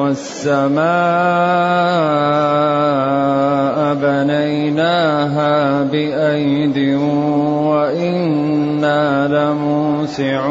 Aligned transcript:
والسماء 0.00 0.80
بنيناها 3.94 5.82
بأيد 5.82 6.78
وإنا 7.68 9.28
لموسعون 9.28 10.50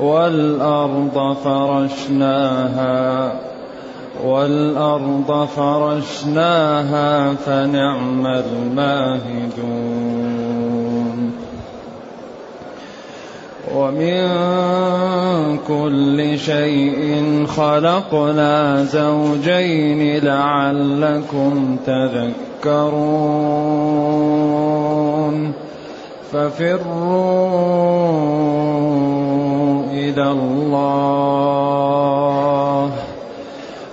والأرض 0.00 1.36
فرشناها 1.44 3.32
والأرض 4.24 5.48
فرشناها 5.56 7.34
فنعم 7.34 8.26
الماهدون 8.26 10.23
ومن 13.74 15.58
كل 15.68 16.38
شيء 16.38 17.24
خلقنا 17.46 18.84
زوجين 18.84 20.24
لعلكم 20.24 21.76
تذكرون 21.86 23.24
ففروا 26.32 27.54
إلى 29.92 30.30
الله 30.30 31.24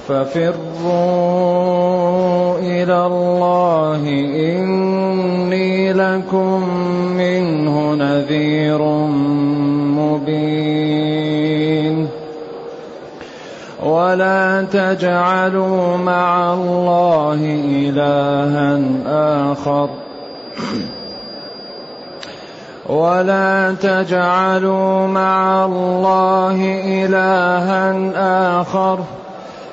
ففروا 0.08 1.32
إلى 2.60 3.06
الله 3.06 3.21
ولا 14.12 14.68
تجعلوا 14.72 15.98
مع 15.98 16.54
الله 16.54 17.40
إلها 17.66 18.82
آخر. 19.52 19.90
ولا 22.90 23.76
تجعلوا 23.82 25.08
مع 25.08 25.66
الله 25.66 26.58
إلها 26.86 27.92
آخر. 28.62 29.00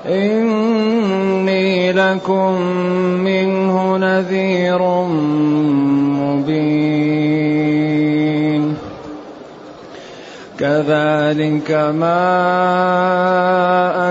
إني 0.07 1.93
لكم 1.93 2.53
منه 3.25 3.97
نذير 3.97 4.83
مبين. 6.19 8.08
كذلك 10.59 11.71
ما 11.95 12.13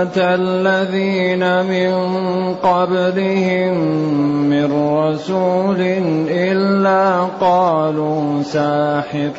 أتى 0.02 0.34
الذين 0.34 1.66
من 1.66 1.92
قبلهم 2.54 3.74
من 4.48 4.96
رسول 4.98 5.80
إلا 6.28 7.20
قالوا 7.40 8.42
ساحر 8.42 9.30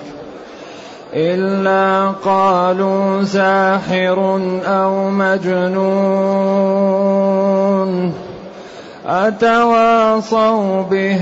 إلا 1.14 2.12
قالوا 2.26 3.24
ساحر 3.24 4.40
أو 4.66 5.10
مجنون. 5.10 6.80
أتواصوا 9.08 10.82
به 10.82 11.22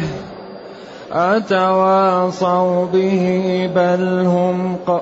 أتواصوا 1.12 2.86
به 2.86 3.70
بل 3.76 4.26
هم 4.26 4.76
ق... 4.88 5.02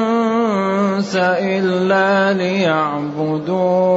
إلا 1.17 2.33
ليعبدون 2.33 3.93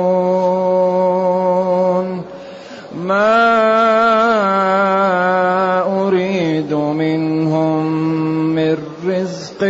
ما 2.96 3.56
أريد 6.08 6.74
منهم 6.74 7.86
من 8.56 8.78
رزق 9.08 9.64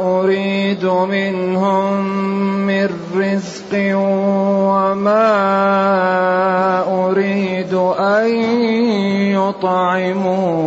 أريد 0.00 0.84
منهم 0.84 2.06
من 2.66 2.88
رزق 3.16 3.72
وما 4.70 5.30
أريد 7.06 7.74
أن 7.98 8.28
يطعمون 9.34 10.60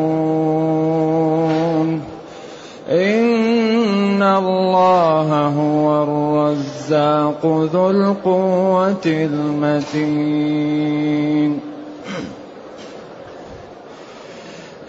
إن 2.90 4.24
الله 4.24 5.48
هو 5.48 6.04
الرزاق 6.04 7.46
ذو 7.74 7.90
القوة 7.90 9.06
المتين 9.06 10.14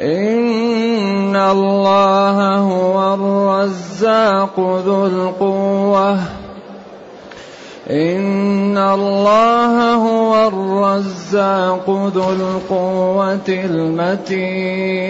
إن 0.00 0.63
الله 1.53 2.56
هو 2.56 3.15
الرزاق 3.15 4.60
ذو 4.87 5.06
القوة 5.06 6.19
إن 7.91 8.78
الله 8.78 9.94
هو 9.94 10.49
الرزاق 10.49 12.11
ذو 12.14 12.32
القوة 12.32 13.49
المتين 13.49 15.05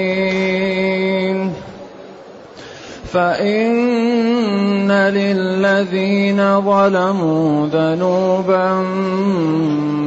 فإن 3.13 4.93
للذين 4.93 6.61
ظلموا 6.61 7.67
ذنوبا 7.67 8.83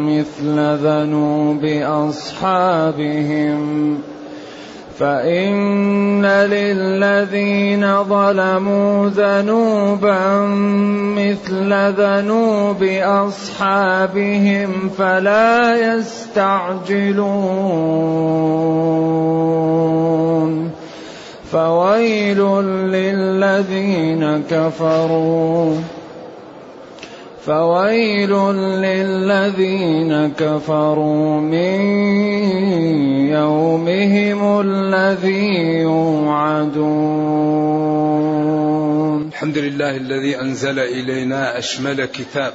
مثل 0.08 0.56
ذنوب 0.76 1.66
أصحابهم 2.10 3.58
فإن 5.00 6.26
للذين 6.26 8.04
ظلموا 8.04 9.10
ذنوبا 9.10 10.46
مثل 11.18 11.74
ذنوب 11.74 12.84
أصحابهم 13.02 14.90
فلا 14.98 15.78
يستعجلون. 15.96 17.28
فويل 21.52 22.40
للذين 22.92 24.44
كفروا. 24.50 25.76
فويل 27.48 28.34
للذين 28.84 30.34
كفروا 30.38 31.40
من 31.40 31.82
يومهم 33.32 34.62
الذي 34.62 35.56
يوعدون. 35.82 36.88
الحمد 39.28 39.58
لله 39.58 39.96
الذي 39.98 40.42
أنزل 40.42 40.80
إلينا 40.80 41.58
أشمل 41.58 42.06
كتاب 42.06 42.54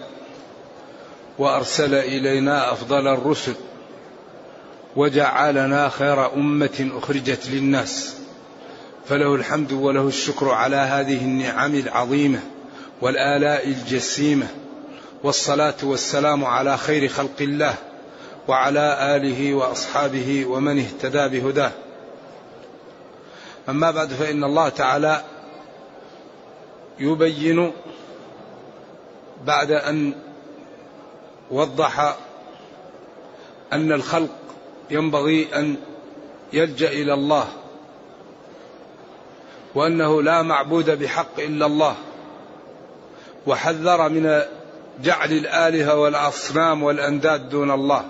وأرسل 1.39 1.94
إلينا 1.94 2.73
أفضل 2.73 3.09
الرسل 3.09 3.55
وجعلنا 4.97 5.89
خير 5.89 6.35
أمة 6.35 6.91
أخرجت 6.97 7.49
للناس. 7.53 8.17
فله 9.06 9.35
الحمد 9.35 9.73
وله 9.73 10.09
الشكر 10.09 10.49
على 10.49 10.77
هذه 10.77 11.25
النعم 11.25 11.75
العظيمة 11.75 12.41
والآلاء 13.00 13.69
الجسيمة 13.69 14.47
والصلاة 15.23 15.75
والسلام 15.83 16.45
على 16.45 16.77
خير 16.77 17.09
خلق 17.09 17.41
الله 17.41 17.75
وعلى 18.49 19.17
آله 19.17 19.55
وأصحابه 19.55 20.47
ومن 20.47 20.79
اهتدى 20.79 21.41
بهداه. 21.41 21.73
أما 23.69 23.91
بعد 23.91 24.13
فإن 24.13 24.45
الله 24.45 24.69
تعالى 24.69 25.23
يبين 26.99 27.73
بعد 29.45 29.71
أن 29.71 30.15
وضح 31.51 32.17
أن 33.73 33.93
الخلق 33.93 34.31
ينبغي 34.91 35.49
أن 35.55 35.77
يلجأ 36.53 36.89
إلى 36.89 37.15
الله 37.15 37.49
وأنه 39.75 40.23
لا 40.23 40.43
معبود 40.43 40.91
بحق 40.91 41.41
إلا 41.41 41.67
الله 41.67 41.97
وحذر 43.47 44.09
من 44.09 44.43
جعل 45.00 45.33
الآلهة 45.33 45.97
والأصنام 45.97 46.83
والأنداد 46.83 47.49
دون 47.49 47.71
الله. 47.71 48.05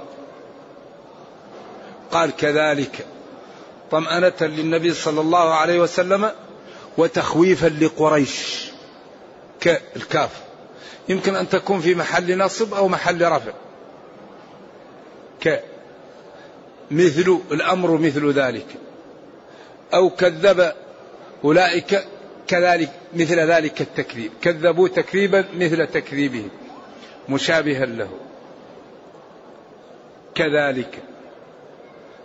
قال 2.11 2.37
كذلك 2.37 3.07
طمأنة 3.91 4.33
للنبي 4.41 4.95
صلى 4.95 5.21
الله 5.21 5.55
عليه 5.55 5.81
وسلم 5.81 6.31
وتخويفا 6.99 7.67
لقريش 7.67 8.67
كالكاف. 9.61 10.31
يمكن 11.09 11.37
أن 11.37 11.49
تكون 11.49 11.81
في 11.81 11.95
محل 11.95 12.39
نصب 12.39 12.75
أو 12.75 12.89
محل 12.89 13.33
رفع. 13.33 13.53
ك 15.45 15.63
مثل 16.91 17.39
الأمر 17.53 17.91
مثل 17.91 18.33
ذلك. 18.33 18.67
أو 19.95 20.11
كذب 20.11 20.73
أولئك 21.45 22.05
كذلك 22.47 22.91
مثل 23.15 23.41
ذلك 23.41 23.81
التكذيب. 23.81 24.33
كذبوا 24.43 24.89
تكذيبا 24.89 25.45
مثل 25.55 25.87
تكذيبهم. 25.87 26.51
مشابها 27.29 27.87
له. 27.87 28.09
كذلك. 30.35 31.03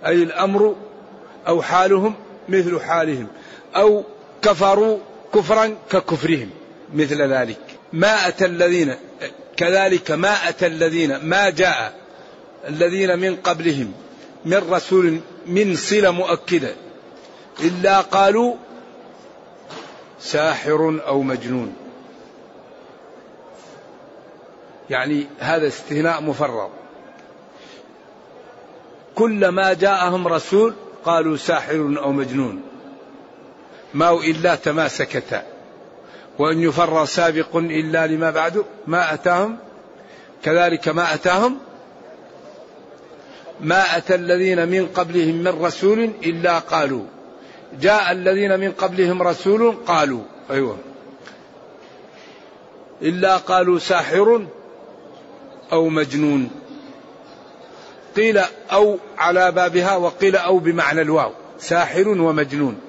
أي 0.06 0.24
الأمر 0.24 0.76
أو 1.48 1.62
حالهم 1.62 2.16
مثل 2.50 2.82
حالهم. 2.82 3.28
أو 3.76 4.04
كفروا 4.42 4.98
كفرا 5.34 5.76
ككفرهم 5.90 6.50
مثل 6.94 7.22
ذلك. 7.22 7.60
ما 7.94 8.28
أتى 8.28 8.46
الذين 8.46 8.96
كذلك 9.58 10.12
ما 10.12 10.50
أتى 10.50 10.68
الذين 10.68 11.16
ما 11.18 11.50
جاء 11.50 11.94
الذين 12.68 13.20
من 13.20 13.36
قبلهم 13.36 13.94
من 14.46 14.58
رسول 14.70 15.20
من 15.48 15.76
صلة 15.76 16.12
مؤكدة. 16.12 16.76
إلا 17.60 18.02
قالوا 18.02 18.56
ساحر 20.20 21.02
أو 21.08 21.22
مجنون. 21.22 21.87
يعني 24.90 25.28
هذا 25.40 25.68
استثناء 25.68 26.22
مفرط 26.22 26.70
كلما 29.16 29.74
جاءهم 29.74 30.28
رسول 30.28 30.74
قالوا 31.06 31.38
ساحر 31.38 31.96
أو 32.04 32.12
مجنون. 32.12 32.62
ما 33.94 34.12
إلا 34.12 34.56
تماسكتا. 34.56 35.44
وأن 36.40 36.62
يفر 36.62 37.06
سابق 37.06 37.56
إلا 37.56 38.08
لما 38.08 38.32
بعد 38.32 38.66
ما 38.88 39.14
أتاهم. 39.14 39.58
كذلك 40.44 40.88
ما 40.88 41.14
أتاهم. 41.14 41.58
ما 43.62 43.98
أتى 43.98 44.16
الذين 44.16 44.68
من 44.68 44.88
قبلهم 44.88 45.36
من 45.36 45.66
رسول 45.66 46.00
إلا 46.24 46.60
قالوا. 46.60 47.04
جاء 47.82 48.12
الذين 48.12 48.60
من 48.60 48.72
قبلهم 48.72 49.24
رسول 49.24 49.76
قالوا. 49.88 50.24
أيوة. 50.52 50.78
إلا 53.02 53.38
قالوا 53.38 53.80
ساحر 53.80 54.48
أو 55.72 55.90
مجنون. 55.90 56.50
قيل 58.16 58.42
أو 58.72 58.98
على 59.18 59.52
بابها 59.52 59.96
وقيل 59.96 60.36
أو 60.36 60.60
بمعنى 60.60 61.02
الواو. 61.02 61.32
ساحر 61.60 62.08
ومجنون. 62.08 62.80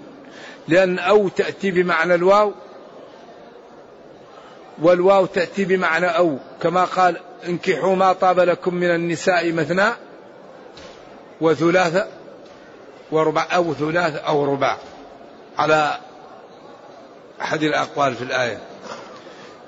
لأن 0.68 0.98
أو 0.98 1.28
تأتي 1.28 1.70
بمعنى 1.70 2.14
الواو 2.14 2.52
والواو 4.82 5.26
تأتي 5.26 5.64
بمعنى 5.64 6.06
أو. 6.06 6.38
كما 6.62 6.84
قال 6.84 7.16
انكحوا 7.48 7.96
ما 7.96 8.12
طاب 8.12 8.40
لكم 8.40 8.74
من 8.74 8.90
النساء 8.94 9.52
مثنى 9.52 9.88
وثلاثة 11.40 12.06
وربع 13.10 13.46
أو 13.54 13.74
ثلاث 13.74 14.16
أو 14.16 14.44
رباع 14.44 14.76
على 15.58 15.98
أحد 17.40 17.62
الأقوال 17.62 18.14
في 18.14 18.22
الآية. 18.22 18.58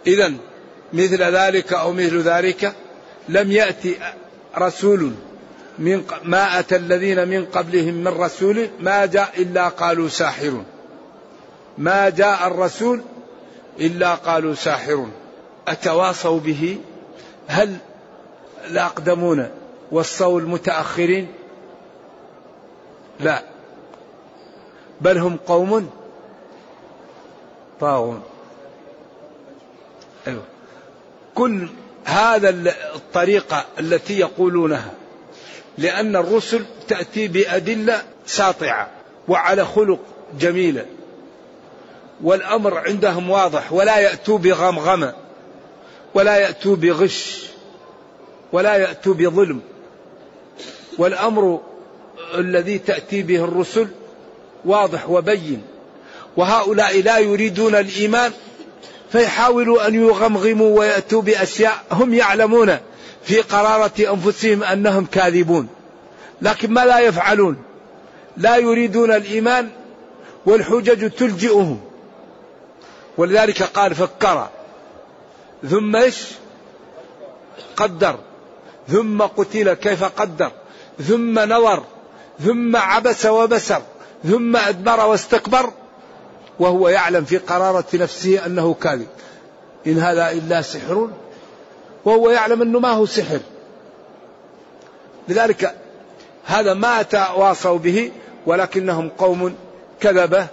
إذا 0.07 0.33
مثل 0.93 1.23
ذلك 1.23 1.73
أو 1.73 1.93
مثل 1.93 2.21
ذلك 2.21 2.75
لم 3.31 3.53
يأتي 3.53 3.99
رسول 4.59 5.13
من 5.79 6.05
ما 6.25 6.59
أتى 6.59 6.77
الذين 6.77 7.29
من 7.29 7.47
قبلهم 7.47 7.95
من 7.95 8.09
رسول 8.09 8.69
ما 8.81 9.07
جاء 9.07 9.43
إلا 9.43 9.69
قالوا 9.69 10.09
ساحر 10.09 10.63
ما 11.79 12.09
جاء 12.09 12.47
الرسول 12.47 13.01
إلا 13.81 14.15
قالوا 14.15 14.55
ساحر 14.55 15.07
أتواصوا 15.69 16.41
به؟ 16.41 16.79
هل 17.47 17.77
الأقدمون 18.71 19.49
وصوا 19.93 20.41
المتأخرين؟ 20.41 21.29
لا. 23.21 23.43
بل 25.01 25.19
هم 25.19 25.37
قوم 25.47 25.91
طاغون. 27.81 28.23
أيوة. 30.27 30.43
كل 31.35 31.69
هذا 32.11 32.49
الطريقة 32.95 33.65
التي 33.81 34.19
يقولونها. 34.19 34.93
لأن 35.79 36.17
الرسل 36.17 36.65
تأتي 36.89 37.29
بأدلة 37.29 38.03
ساطعة 38.27 38.91
وعلى 39.29 39.65
خلق 39.65 39.99
جميلة. 40.41 40.87
والأمر 42.23 42.79
عندهم 42.79 43.31
واضح 43.31 43.73
ولا 43.73 43.99
يأتوا 43.99 44.39
بغمغمة 44.39 45.15
ولا 46.15 46.37
يأتوا 46.37 46.77
بغش 46.77 47.45
ولا 48.53 48.77
يأتوا 48.77 49.15
بظلم. 49.15 49.61
والأمر 50.99 51.61
الذي 52.35 52.79
تأتي 52.79 53.23
به 53.23 53.45
الرسل 53.45 53.89
واضح 54.65 55.11
وبين. 55.11 55.63
وهؤلاء 56.37 57.03
لا 57.03 57.19
يريدون 57.19 57.75
الإيمان 57.75 58.33
فيحاولوا 59.13 59.87
أن 59.87 59.95
يغمغموا 59.95 60.79
ويأتوا 60.79 61.23
بأشياء 61.23 61.85
هم 61.93 62.15
يعلمون 62.15 62.79
في 63.23 63.41
قرارة 63.41 63.93
أنفسهم 63.99 64.63
أنهم 64.63 65.07
كاذبون. 65.13 65.69
لكن 66.43 66.73
ما 66.73 66.85
لا 66.85 66.99
يفعلون؟ 66.99 67.57
لا 68.37 68.57
يريدون 68.57 69.13
الإيمان 69.13 69.69
والحجج 70.47 71.11
تلجئهم. 71.11 71.81
ولذلك 73.17 73.63
قال 73.63 73.95
فكر. 73.95 74.49
ثم 75.71 75.97
إيش؟ 75.97 76.25
قدر. 77.77 78.19
ثم 78.89 79.23
قتل 79.23 79.75
كيف 79.75 80.05
قدر. 80.05 80.51
ثم 81.09 81.39
نظر 81.39 81.85
ثم 82.45 82.77
عبس 82.77 83.27
وبسر. 83.27 83.83
ثم 84.25 84.57
أدبر 84.57 85.07
واستكبر. 85.07 85.71
وهو 86.61 86.89
يعلم 86.89 87.25
في 87.25 87.39
قرارة 87.39 87.85
نفسه 87.95 88.47
أنه 88.47 88.75
كاذب. 88.75 89.07
إن 89.87 89.99
هذا 89.99 90.31
إلا 90.31 90.63
سحر 90.63 91.09
وهو 92.05 92.31
يعلم 92.31 92.63
أنه 92.63 92.79
ما 92.79 92.91
هو 92.91 93.07
سحر. 93.07 93.41
لذلك 95.29 95.75
هذا 96.45 96.75
ما 96.75 97.03
تواصوا 97.03 97.79
به 97.79 98.11
ولكنهم 98.47 99.09
قوم 99.09 99.55
كذبة 100.01 100.47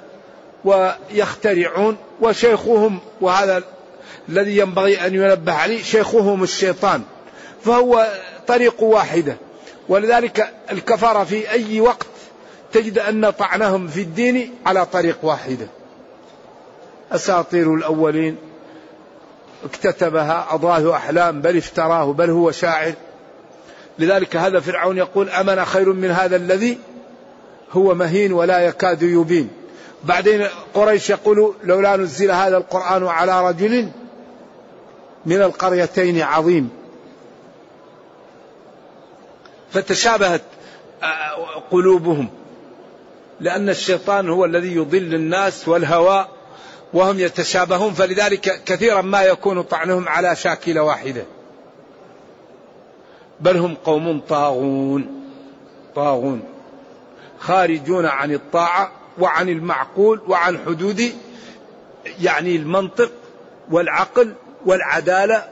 ويخترعون 0.66 1.98
وشيخهم 2.22 3.00
وهذا 3.22 3.64
الذي 4.30 4.58
ينبغي 4.58 5.06
أن 5.06 5.16
ينبه 5.16 5.54
عليه 5.54 5.84
شيخهم 5.84 6.44
الشيطان. 6.44 7.02
فهو 7.66 8.08
طريق 8.48 8.84
واحدة. 8.84 9.38
ولذلك 9.90 10.54
الكفر 10.72 11.26
في 11.26 11.52
أي 11.52 11.82
وقت 11.82 12.08
تجد 12.74 13.00
أن 13.00 13.30
طعنهم 13.30 13.88
في 13.88 14.02
الدين 14.02 14.56
على 14.66 14.86
طريق 14.86 15.18
واحدة. 15.24 15.68
أساطير 17.12 17.74
الأولين 17.74 18.38
اكتتبها 19.64 20.48
أضاه 20.50 20.96
أحلام 20.96 21.42
بل 21.42 21.58
افتراه 21.58 22.14
بل 22.14 22.30
هو 22.30 22.52
شاعر. 22.52 22.94
لذلك 24.00 24.36
هذا 24.36 24.60
فرعون 24.60 24.98
يقول 24.98 25.30
أمن 25.30 25.66
خير 25.66 25.94
من 25.94 26.12
هذا 26.12 26.36
الذي 26.36 26.78
هو 27.72 27.96
مهين 27.96 28.34
ولا 28.34 28.60
يكاد 28.60 29.02
يبين. 29.04 29.50
بعدين 30.04 30.48
قريش 30.74 31.10
يقول 31.10 31.54
لولا 31.64 31.98
نزل 31.98 32.32
هذا 32.32 32.58
القرآن 32.58 33.08
على 33.08 33.50
رجل 33.50 33.90
من 35.26 35.42
القريتين 35.42 36.22
عظيم. 36.22 36.70
فتشابهت 39.72 40.42
آه، 41.04 41.62
قلوبهم 41.72 42.30
لأن 43.40 43.70
الشيطان 43.70 44.30
هو 44.30 44.46
الذي 44.46 44.76
يضل 44.76 45.14
الناس 45.16 45.68
والهوى 45.68 46.28
وهم 46.94 47.20
يتشابهون 47.20 47.94
فلذلك 47.94 48.63
كثيرا 48.63 49.01
ما 49.01 49.22
يكون 49.22 49.62
طعنهم 49.62 50.10
على 50.10 50.36
شاكلة 50.36 50.82
واحدة. 50.82 51.25
بل 53.39 53.58
هم 53.58 53.75
قوم 53.75 54.22
طاغون 54.29 55.24
طاغون. 55.96 56.44
خارجون 57.39 58.06
عن 58.06 58.34
الطاعة 58.34 58.91
وعن 59.20 59.50
المعقول 59.50 60.22
وعن 60.27 60.60
حدود 60.65 61.12
يعني 62.22 62.56
المنطق 62.56 63.12
والعقل 63.72 64.34
والعدالة 64.65 65.50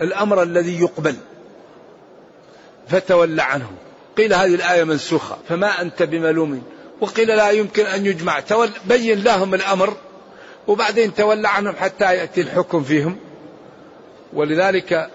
والأمر 0.00 0.42
الذي 0.42 0.80
يقبل. 0.80 1.16
فتولى 2.88 3.42
عنه 3.42 3.70
قيل 4.16 4.34
هذه 4.34 4.54
الآية 4.54 4.84
منسوخة. 4.84 5.38
فما 5.48 5.80
أنت 5.80 6.02
بملوم. 6.02 6.62
وقيل 7.00 7.28
لا 7.28 7.50
يمكن 7.50 7.86
أن 7.86 8.06
يجمع. 8.06 8.40
تول 8.40 8.70
بين 8.84 9.22
لهم 9.22 9.54
الأمر 9.54 9.96
وبعدين 10.66 11.14
تولى 11.14 11.48
عنهم 11.48 11.76
حتى 11.76 12.04
يأتي 12.04 12.40
الحكم 12.40 12.82
فيهم. 12.82 13.16
ولذلك 14.32 15.10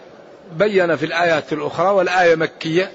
بين 0.57 0.95
في 0.95 1.05
الآيات 1.05 1.53
الأخرى 1.53 1.89
والآية 1.89 2.35
مكية 2.35 2.91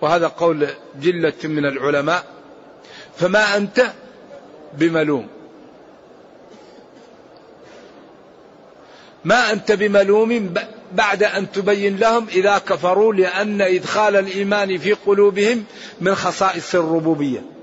وهذا 0.00 0.26
قول 0.26 0.68
جلة 1.00 1.32
من 1.44 1.66
العلماء 1.66 2.24
فما 3.16 3.56
أنت 3.56 3.92
بملوم. 4.74 5.28
ما 9.24 9.52
أنت 9.52 9.72
بملوم 9.72 10.54
بعد 10.92 11.22
أن 11.22 11.52
تبين 11.52 11.96
لهم 11.96 12.26
إذا 12.28 12.58
كفروا 12.58 13.14
لأن 13.14 13.60
إدخال 13.60 14.16
الإيمان 14.16 14.78
في 14.78 14.92
قلوبهم 14.92 15.64
من 16.00 16.14
خصائص 16.14 16.74
الربوبية. 16.74 17.55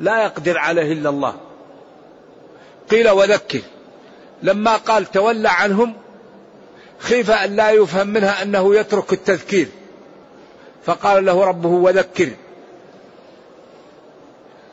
لا 0.00 0.22
يقدر 0.22 0.58
عليه 0.58 0.92
إلا 0.92 1.10
الله. 1.10 1.34
قيل 2.90 3.08
وذكر. 3.08 3.60
لما 4.42 4.76
قال 4.76 5.06
تولى 5.06 5.48
عنهم 5.48 5.94
خيف 6.98 7.30
أن 7.30 7.56
لا 7.56 7.70
يفهم 7.70 8.08
منها 8.08 8.42
أنه 8.42 8.74
يترك 8.74 9.12
التذكير. 9.12 9.68
فقال 10.84 11.24
له 11.24 11.44
ربه 11.44 11.68
وذكر. 11.68 12.28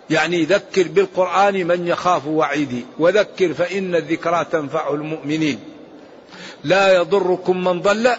يعني 0.09 0.43
ذكر 0.43 0.87
بالقرآن 0.87 1.67
من 1.67 1.87
يخاف 1.87 2.27
وعيدي. 2.27 2.85
وذكر 2.99 3.53
فإن 3.53 3.95
الذكرى 3.95 4.45
تنفع 4.51 4.93
المؤمنين. 4.93 5.59
لا 6.63 6.95
يضركم 6.95 7.63
من 7.63 7.81
ضل 7.81 8.09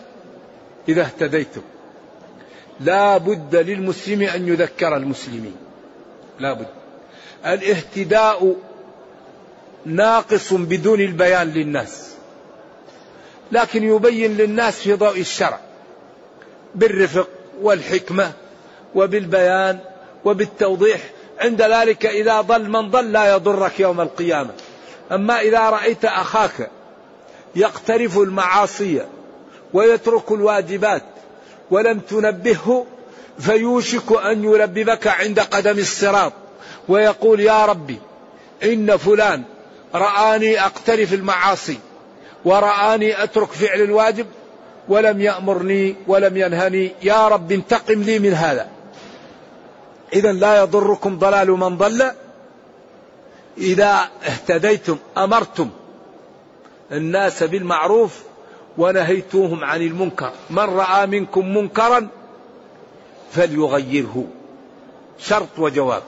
إذا 0.89 1.03
اهتديتم. 1.03 1.63
لا 2.81 3.17
بد 3.17 3.57
للمسلم 3.57 4.23
أن 4.23 4.49
يذكر 4.49 4.97
المسلمين. 4.97 5.57
لا 6.39 6.53
بد. 6.53 6.86
الاهتداء 7.47 8.57
ناقص 9.87 10.53
بدون 10.53 11.00
البيان 11.00 11.49
للناس 11.49 12.07
لكن 13.53 13.85
يبين 13.85 14.37
للناس 14.37 14.79
في 14.81 14.93
ضوء 14.95 15.21
الشرع 15.21 15.61
بالرفق 16.75 17.29
والحكمة 17.62 18.33
وبالبيان 18.95 19.79
وبالتوضيح. 20.25 21.00
عند 21.41 21.62
ذلك 21.62 22.07
إذا 22.07 22.41
ضل 22.41 22.69
من 22.69 22.91
ضل 22.91 23.12
لا 23.12 23.35
يضرك 23.35 23.81
يوم 23.81 24.00
القيامة. 24.00 24.50
أما 25.12 25.41
إذا 25.41 25.61
رأيت 25.61 26.05
أخاك 26.05 26.71
يقترف 27.57 28.19
المعاصي 28.19 29.07
ويترك 29.73 30.33
الواجبات 30.33 31.03
ولم 31.71 31.99
تنبهه 31.99 32.87
فيوشك 33.38 34.12
أن 34.12 34.45
يلببك 34.45 35.07
عند 35.07 35.41
قدم 35.41 35.79
الصراط. 35.79 36.33
ويقول 36.88 37.40
يا 37.40 37.66
ربي 37.66 37.99
إن 38.64 38.97
فلان 38.97 39.43
رآني 39.95 40.61
أقترف 40.61 41.14
المعاصي 41.14 41.78
ورآني 42.45 43.23
أترك 43.23 43.52
فعل 43.52 43.81
الواجب 43.81 44.26
ولم 44.88 45.21
يأمرني 45.21 45.97
ولم 46.07 46.37
ينهني. 46.37 46.93
يا 47.02 47.28
رب 47.28 47.52
انتقم 47.52 48.02
لي 48.02 48.19
من 48.19 48.33
هذا. 48.33 48.69
إذا 50.12 50.33
لا 50.33 50.62
يضركم 50.62 51.19
ضلال 51.19 51.50
من 51.50 51.76
ضل. 51.76 52.11
إذا 53.59 54.09
اهتديتم 54.26 54.97
أمرتم 55.16 55.71
الناس 56.93 57.43
بالمعروف 57.43 58.23
ونهيتوهم 58.78 59.64
عن 59.64 59.83
المنكر. 59.83 60.33
من 60.50 60.59
رأى 60.59 61.07
منكم 61.07 61.57
منكرا 61.57 62.09
فليغيره. 63.33 64.25
شرط 65.19 65.59
وجواب. 65.59 66.02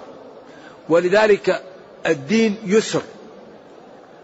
ولذلك 0.88 1.62
الدين 2.06 2.56
يسر. 2.64 3.02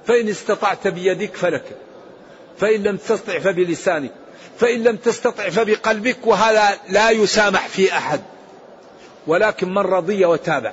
فإن 0.06 0.28
استطعت 0.28 0.88
بيدك 0.88 1.36
فلك. 1.36 1.64
فإن 2.58 2.82
لم 2.82 2.96
تستطع 2.96 3.38
فبلسانك. 3.38 4.10
فإن 4.58 4.82
لم 4.82 4.96
تستطع 4.96 5.48
فبقلبك 5.48 6.26
وهذا 6.26 6.78
لا 6.88 7.10
يسامح 7.10 7.68
في 7.68 7.92
أحد. 7.92 8.20
ولكن 9.26 9.74
من 9.74 9.78
رضي 9.78 10.24
وتابع. 10.24 10.72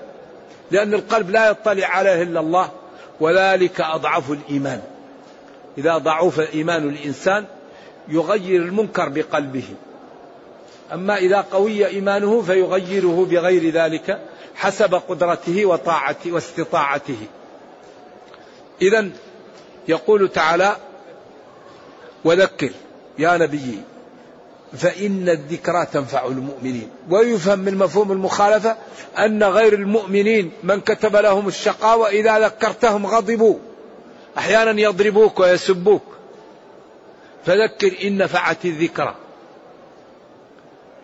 لأن 0.72 0.94
القلب 0.94 1.30
لا 1.30 1.50
يطلع 1.50 1.88
عليه 1.88 2.22
إلا 2.22 2.40
الله. 2.40 2.72
وذلك 3.20 3.82
أضعف 3.82 4.32
الإيمان. 4.32 4.82
إذا 5.78 5.98
ضعف 5.98 6.54
إيمان 6.54 6.90
الإنسان 6.90 7.46
يغير 8.08 8.62
المنكر 8.62 9.10
بقلبه. 9.10 9.66
أما 10.94 11.18
إذا 11.18 11.42
قوي 11.42 11.88
إيمانه 11.88 12.42
فيغيره 12.42 13.28
بغير 13.30 13.74
ذلك 13.74 14.20
حسب 14.56 14.96
قدرته 14.96 15.66
وطاعته 15.66 16.32
واستطاعته. 16.32 17.18
إذا 18.82 19.10
يقول 19.88 20.30
تعالى 20.30 20.76
وذكر 22.24 22.72
يا 23.20 23.38
نبي 23.38 23.80
فإن 24.74 25.30
الذكرى 25.30 25.86
تنفع 25.86 26.28
المؤمنين. 26.28 26.90
ويفهم 27.10 27.60
من 27.60 27.78
مفهوم 27.78 28.12
المخالفة 28.12 28.76
أن 29.18 29.44
غير 29.44 29.74
المؤمنين 29.74 30.52
من 30.64 30.82
كتب 30.82 31.16
لهم 31.16 31.48
الشقاء 31.48 32.00
وإذا 32.00 32.40
ذكرتهم 32.40 33.06
غضبوا. 33.06 33.56
أحيانا 34.38 34.82
يضربوك 34.82 35.40
ويسبوك. 35.40 36.04
فذكر 37.46 38.08
إن 38.08 38.18
نفعت 38.18 38.66
الذكرى. 38.66 39.16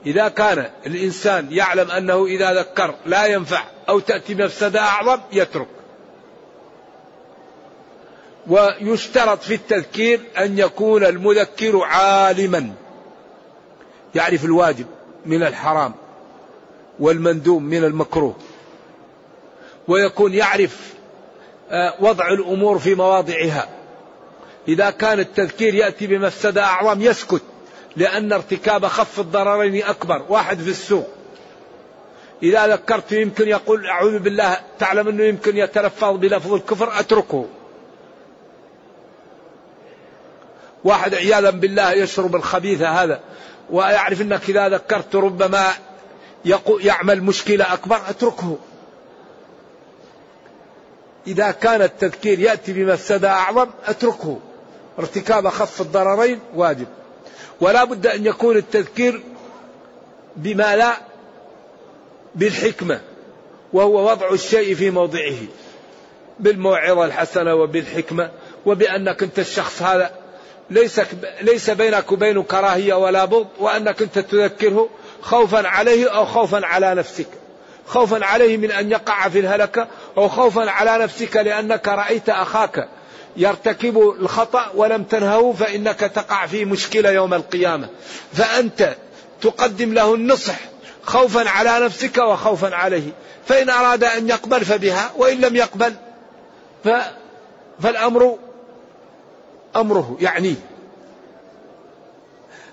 إذا 0.05 0.27
كان 0.27 0.69
الإنسان 0.85 1.47
يعلم 1.51 1.91
أنه 1.91 2.25
إذا 2.25 2.53
ذكر 2.53 2.95
لا 3.05 3.25
ينفع 3.25 3.63
أو 3.89 3.99
تأتي 3.99 4.35
مفسدة 4.35 4.79
أعظم 4.81 5.19
يترك. 5.31 5.67
ويشترط 8.47 9.41
في 9.41 9.53
التذكير 9.53 10.21
أن 10.37 10.59
يكون 10.59 11.05
المذكر 11.05 11.83
عالما. 11.83 12.73
يعرف 14.15 14.45
الواجب 14.45 14.85
من 15.25 15.43
الحرام 15.43 15.93
والمندوم 16.99 17.63
من 17.63 17.83
المكروه. 17.83 18.35
ويكون 19.87 20.33
يعرف 20.33 20.93
آه، 21.71 21.93
وضع 21.99 22.27
الأمور 22.27 22.79
في 22.79 22.95
مواضعها. 22.95 23.69
إذا 24.67 24.89
كان 24.89 25.19
التذكير 25.19 25.73
يأتي 25.73 26.07
بمفسدة 26.07 26.63
أعظم 26.63 27.01
يسكت. 27.01 27.41
لأن 27.97 28.33
ارتكاب 28.33 28.85
خف 28.85 29.19
الضررين 29.19 29.83
أكبر 29.83 30.25
واحد 30.29 30.59
في 30.59 30.69
السوق. 30.69 31.07
إذا 32.43 32.67
ذكرت 32.67 33.11
يمكن 33.11 33.47
يقول 33.47 33.87
أعوذ 33.87 34.19
بالله 34.19 34.57
تعلم 34.79 35.07
أنه 35.07 35.23
يمكن 35.23 35.57
يتلفظ 35.57 36.15
بلفظ 36.15 36.53
الكفر 36.53 36.99
أتركه. 36.99 37.45
واحد 40.83 41.15
عياذا 41.15 41.49
بالله 41.49 41.91
يشرب 41.91 42.35
الخبيث 42.35 42.81
هذا 42.81 43.19
ويعرف 43.69 44.21
أنك 44.21 44.49
إذا 44.49 44.69
ذكرت 44.69 45.15
ربما 45.15 45.67
يعمل 46.79 47.23
مشكلة 47.23 47.73
أكبر 47.73 47.99
أتركه. 48.09 48.57
إذا 51.27 51.51
كان 51.51 51.81
التذكير 51.81 52.39
يأتي 52.39 52.73
بمفسدة 52.73 53.31
أعظم 53.31 53.67
أتركه. 53.85 54.39
ارتكاب 54.99 55.45
أخف 55.45 55.81
الضررين 55.81 56.39
واجب. 56.55 56.87
ولا 57.61 57.83
بد 57.83 58.07
أن 58.07 58.25
يكون 58.25 58.57
التذكير 58.57 59.21
بما 60.35 60.75
لا 60.75 60.97
بالحكمة 62.35 63.01
وهو 63.73 64.11
وضع 64.11 64.29
الشيء 64.31 64.75
في 64.75 64.89
موضعه 64.89 65.37
بالموعظة 66.39 67.05
الحسنة 67.05 67.55
وبالحكمة 67.55 68.31
وبأنك 68.65 69.23
أنت 69.23 69.39
الشخص 69.39 69.81
هذا 69.81 70.11
ليس 70.69 71.01
ليس 71.41 71.69
بينك 71.69 72.11
وبينه 72.11 72.43
كراهية 72.43 72.93
ولا 72.93 73.25
بغض 73.25 73.47
وأنك 73.59 74.01
أنت 74.01 74.19
تذكره 74.19 74.89
خوفا 75.21 75.67
عليه 75.67 76.15
أو 76.15 76.25
خوفا 76.25 76.65
على 76.65 76.95
نفسك. 76.95 77.27
خوفا 77.87 78.25
عليه 78.25 78.57
من 78.57 78.71
أن 78.71 78.91
يقع 78.91 79.29
في 79.29 79.39
الهلكة 79.39 79.87
أو 80.17 80.27
خوفا 80.27 80.69
على 80.69 81.03
نفسك 81.03 81.35
لأنك 81.35 81.87
رأيت 81.87 82.29
أخاك. 82.29 82.87
يرتكب 83.37 83.97
الخطأ 84.19 84.71
ولم 84.75 85.03
تنهه 85.03 85.53
فإنك 85.53 85.99
تقع 85.99 86.45
في 86.45 86.65
مشكلة 86.65 87.09
يوم 87.09 87.33
القيامة. 87.33 87.89
فأنت 88.33 88.95
تقدم 89.41 89.93
له 89.93 90.15
النصح 90.15 90.55
خوفا 91.03 91.49
على 91.49 91.85
نفسك 91.85 92.17
وخوفا 92.17 92.75
عليه. 92.75 93.11
فإن 93.47 93.69
أراد 93.69 94.03
أن 94.03 94.29
يقبل 94.29 94.65
فبها 94.65 95.11
وإن 95.17 95.41
لم 95.41 95.55
يقبل 95.55 95.93
ف 96.83 96.89
فالأمر 97.79 98.37
أمره 99.75 100.17
يعنيه 100.21 100.55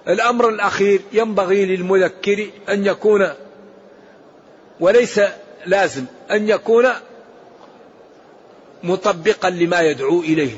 الأمر 0.09 0.49
الأخير 0.49 1.00
ينبغي 1.12 1.66
للمذكر 1.66 2.50
أن 2.68 2.87
يكون 2.87 3.28
وليس 4.80 5.21
لازم 5.66 6.04
أن 6.30 6.49
يكون 6.49 6.88
مطبقا 8.85 9.50
لما 9.50 9.81
يدعو 9.81 10.21
إليه. 10.21 10.55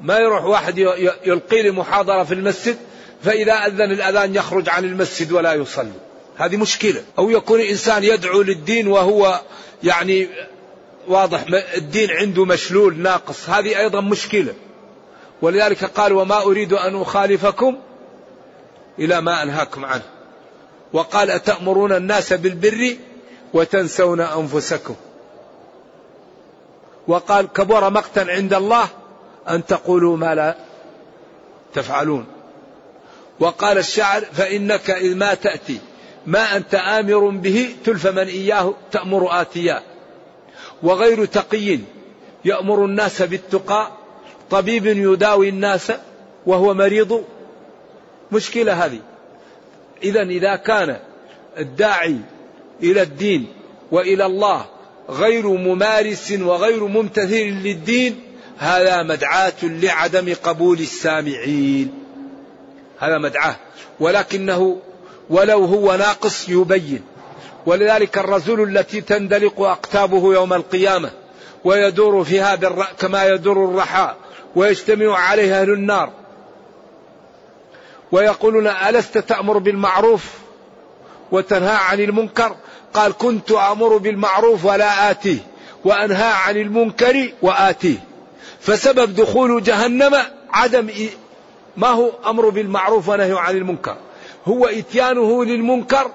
ما 0.00 0.18
يروح 0.18 0.44
واحد 0.44 0.78
يلقي 1.24 1.62
لي 1.62 1.70
محاضرة 1.70 2.24
في 2.24 2.34
المسجد 2.34 2.76
فإذا 3.24 3.52
أذن 3.52 3.92
الأذان 3.92 4.34
يخرج 4.34 4.68
عن 4.68 4.84
المسجد 4.84 5.32
ولا 5.32 5.54
يصلي. 5.54 5.92
هذه 6.36 6.56
مشكلة. 6.56 7.02
أو 7.18 7.30
يكون 7.30 7.60
إنسان 7.60 8.04
يدعو 8.04 8.42
للدين 8.42 8.86
وهو 8.86 9.40
يعني 9.82 10.28
واضح 11.08 11.44
الدين 11.76 12.10
عنده 12.10 12.44
مشلول 12.44 12.98
ناقص. 12.98 13.48
هذه 13.48 13.78
أيضا 13.78 14.00
مشكلة. 14.00 14.54
ولذلك 15.42 15.84
قال 15.84 16.12
وما 16.12 16.42
أريد 16.42 16.72
أن 16.72 17.00
أخالفكم 17.00 17.78
إلى 18.98 19.20
ما 19.20 19.42
أنهاكم 19.42 19.84
عنه. 19.84 20.02
وقال 20.92 21.30
أتأمرون 21.30 21.92
الناس 21.92 22.32
بالبر 22.32 22.96
وتنسون 23.54 24.20
أنفسكم. 24.20 24.94
وقال 27.08 27.46
كبر 27.46 27.90
مقتا 27.90 28.20
عند 28.20 28.54
الله 28.54 28.88
أن 29.48 29.66
تقولوا 29.66 30.16
ما 30.16 30.34
لا 30.34 30.56
تفعلون. 31.74 32.26
وقال 33.40 33.78
الشاعر 33.78 34.20
فإنك 34.20 34.90
إذ 34.90 35.16
ما 35.16 35.34
تأتي 35.34 35.78
ما 36.26 36.56
أنت 36.56 36.74
آمر 36.74 37.28
به 37.28 37.76
تلف 37.84 38.06
من 38.06 38.26
إياه 38.28 38.74
تأمر 38.92 39.40
آتيا. 39.40 39.82
وغير 40.82 41.24
تقي 41.24 41.78
يأمر 42.44 42.84
الناس 42.84 43.22
بالتقى 43.22 43.90
طبيب 44.50 44.86
يداوي 44.86 45.48
الناس 45.48 45.92
وهو 46.46 46.74
مريض. 46.74 47.24
مشكلة 48.32 48.84
هذه. 48.84 49.00
إذا 50.02 50.22
إذا 50.22 50.56
كان 50.56 50.96
الداعي 51.58 52.16
إلى 52.82 53.02
الدين 53.02 53.46
وإلى 53.92 54.26
الله 54.26 54.66
غير 55.10 55.46
ممارس 55.46 56.32
وغير 56.40 56.86
ممتثل 56.86 57.44
للدين 57.44 58.20
هذا 58.58 59.02
مدعاة 59.02 59.62
لعدم 59.62 60.34
قبول 60.42 60.78
السامعين. 60.80 61.94
هذا 62.98 63.18
مدعاة. 63.18 63.56
ولكنه 64.00 64.78
ولو 65.30 65.64
هو 65.64 65.96
ناقص 65.96 66.48
يبين. 66.48 67.02
ولذلك 67.66 68.18
الرسول 68.18 68.76
التي 68.76 69.00
تندلق 69.00 69.60
أقتابه 69.60 70.34
يوم 70.34 70.52
القيامة 70.52 71.10
ويدور 71.64 72.24
فيها 72.24 72.56
كما 72.98 73.24
يدور 73.24 73.64
الرحى 73.64 74.14
ويجتمع 74.56 75.18
عليها 75.18 75.60
أهل 75.60 75.70
النار. 75.70 76.10
ويقولون 78.12 78.66
ألست 78.66 79.18
تأمر 79.18 79.58
بالمعروف 79.58 80.24
وتنهى 81.32 81.76
عن 81.76 82.00
المنكر؟ 82.00 82.56
قال 82.94 83.12
كنت 83.12 83.52
أمر 83.52 83.96
بالمعروف 83.96 84.64
ولا 84.64 85.10
آتيه 85.10 85.38
وأنهى 85.84 86.32
عن 86.32 86.56
المنكر 86.56 87.32
وآتيه. 87.42 88.04
فسبب 88.60 89.14
دخول 89.14 89.62
جهنم 89.62 90.16
عدم 90.52 90.90
ما 91.76 91.88
هو 91.88 92.10
أمر 92.26 92.48
بالمعروف 92.48 93.08
ونهي 93.08 93.38
عن 93.38 93.56
المنكر؟ 93.56 93.96
هو 94.46 94.66
إتيانه 94.66 95.44
للمنكر 95.44 96.10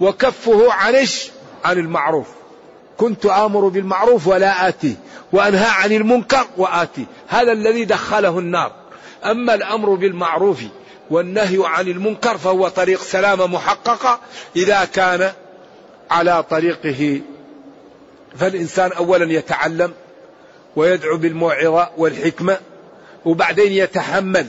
وكفه 0.00 0.72
عن 0.72 1.06
عن 1.64 1.78
المعروف. 1.78 2.26
كنت 2.96 3.26
آمر 3.26 3.68
بالمعروف 3.68 4.26
ولا 4.26 4.68
آتيه 4.68 4.94
وأنهى 5.32 5.68
عن 5.68 5.92
المنكر 5.92 6.46
وآتيه. 6.56 7.04
هذا 7.28 7.52
الذي 7.52 7.84
دخله 7.84 8.38
النار. 8.38 8.72
أما 9.24 9.54
الأمر 9.54 9.94
بالمعروف 9.94 10.60
والنهي 11.10 11.58
عن 11.64 11.88
المنكر 11.88 12.38
فهو 12.38 12.68
طريق 12.68 13.02
سلامة 13.02 13.46
محققة. 13.46 14.20
إذا 14.56 14.84
كان 14.84 15.32
على 16.10 16.42
طريقه 16.42 17.20
فالإنسان 18.38 18.92
أولا 18.92 19.32
يتعلم 19.32 19.92
ويدعو 20.76 21.16
بالموعظة 21.16 21.90
والحكمة 21.96 22.58
وبعدين 23.24 23.72
يتحمل. 23.72 24.46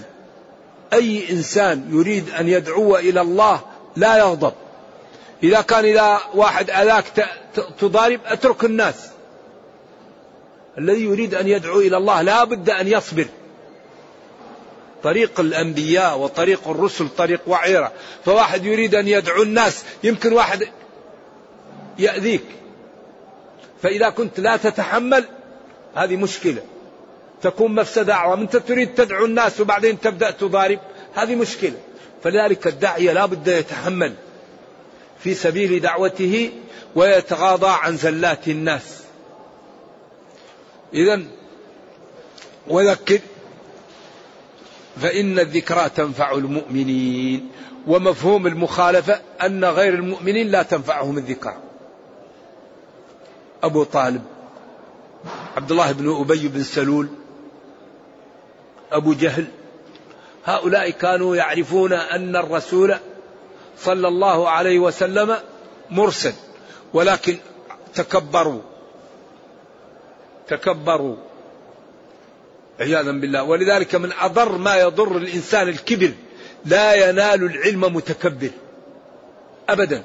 أي 0.93 1.31
إنسان 1.31 1.89
يريد 1.91 2.29
أن 2.29 2.47
يدعو 2.47 2.97
إلى 2.97 3.21
الله 3.21 3.61
لا 3.95 4.17
يغضب. 4.17 4.53
إذا 5.43 5.61
كان 5.61 5.85
إذا 5.85 6.19
واحد 6.33 6.69
أذاك 6.69 7.29
تضارب 7.79 8.19
أترك 8.25 8.63
الناس. 8.63 8.95
الذي 10.77 11.03
يريد 11.03 11.35
أن 11.35 11.47
يدعو 11.47 11.79
إلى 11.79 11.97
الله 11.97 12.21
لا 12.21 12.43
بد 12.43 12.69
أن 12.69 12.87
يصبر. 12.87 13.25
طريق 15.03 15.39
الأنبياء 15.39 16.17
وطريق 16.17 16.67
الرسل 16.67 17.07
طريق 17.17 17.41
وعيرة. 17.47 17.91
فواحد 18.25 18.65
يريد 18.65 18.95
أن 18.95 19.07
يدعو 19.07 19.43
الناس 19.43 19.83
يمكن 20.03 20.33
واحد 20.33 20.67
يأذيك. 21.99 22.43
فإذا 23.81 24.09
كنت 24.09 24.39
لا 24.39 24.57
تتحمل 24.57 25.25
هذه 25.95 26.15
مشكلة. 26.15 26.61
تكون 27.41 27.75
مفسدة 27.75 28.13
أعظم. 28.13 28.41
أنت 28.41 28.57
تريد 28.57 28.95
تدعو 28.95 29.25
الناس 29.25 29.61
وبعدين 29.61 29.99
تبدأ 29.99 30.31
تضارب 30.31 30.79
هذه 31.15 31.35
مشكلة. 31.35 31.77
فلذلك 32.23 32.67
الداعية 32.67 33.13
لا 33.13 33.25
بد 33.25 33.47
يتحمل 33.47 34.13
في 35.19 35.33
سبيل 35.33 35.79
دعوته 35.79 36.51
ويتغاضى 36.95 37.69
عن 37.69 37.97
زلات 37.97 38.47
الناس. 38.47 39.01
إذا 40.93 41.21
وذكر 42.67 43.19
فإن 45.01 45.39
الذكرى 45.39 45.89
تنفع 45.89 46.31
المؤمنين. 46.31 47.51
ومفهوم 47.87 48.47
المخالفة 48.47 49.21
أن 49.41 49.65
غير 49.65 49.93
المؤمنين 49.93 50.47
لا 50.47 50.63
تنفعهم 50.63 51.17
الذكرى. 51.17 51.70
أبو 53.63 53.83
طالب 53.83 54.21
عبد 55.57 55.71
الله 55.71 55.91
بن 55.91 56.15
أبي 56.19 56.47
بن 56.47 56.63
سلول 56.63 57.07
أبو 58.91 59.13
جهل. 59.13 59.47
هؤلاء 60.45 60.89
كانوا 60.89 61.35
يعرفون 61.35 61.93
أن 61.93 62.35
الرسول 62.35 62.95
صلى 63.79 64.07
الله 64.07 64.49
عليه 64.49 64.79
وسلم 64.79 65.37
مرسل 65.89 66.33
ولكن 66.93 67.37
تكبروا 67.95 68.61
تكبروا 70.47 71.15
عياذا 72.79 73.11
بالله. 73.11 73.43
ولذلك 73.43 73.95
من 73.95 74.11
أضر 74.21 74.57
ما 74.57 74.75
يضر 74.77 75.17
الإنسان 75.17 75.69
الكبر 75.69 76.11
لا 76.65 77.09
ينال 77.09 77.43
العلم 77.43 77.81
متكبر 77.81 78.49
أبدا. 79.69 80.03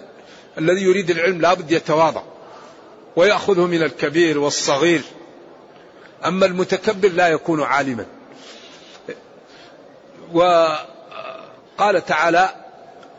الذي 0.59 0.83
يريد 0.83 1.11
العلم 1.11 1.41
لابد 1.41 1.71
يتواضع. 1.71 2.23
ويأخذه 3.17 3.67
من 3.67 3.83
الكبير 3.83 4.39
والصغير. 4.39 5.03
أما 6.25 6.47
المتكبر 6.47 7.09
لا 7.09 7.29
يكون 7.29 7.63
عالما. 7.63 8.07
وقال 10.33 12.07
تعالى 12.07 12.55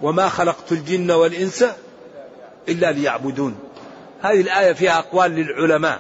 وما 0.02 0.30
خلقت 0.30 0.72
الجن 0.72 1.12
والإنس 1.12 1.66
إلا 2.70 2.92
ليعبدون. 2.92 3.60
هذه 4.22 4.42
الآية 4.42 4.74
فيها 4.74 4.98
أقوال 5.00 5.32
للعلماء. 5.32 6.00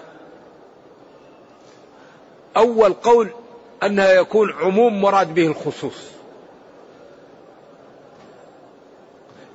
أول 2.57 2.93
قول 2.93 3.29
أنها 3.83 4.11
يكون 4.11 4.53
عموم 4.53 5.01
مراد 5.01 5.33
به 5.33 5.47
الخصوص. 5.47 6.16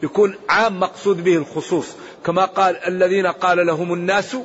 يكون 0.02 0.36
عام 0.48 0.80
مقصود 0.80 1.24
به 1.24 1.36
الخصوص. 1.36 1.86
كما 2.26 2.44
قال 2.44 2.76
الذين 2.76 3.26
قال 3.26 3.66
لهم 3.66 3.92
الناس 3.92 4.36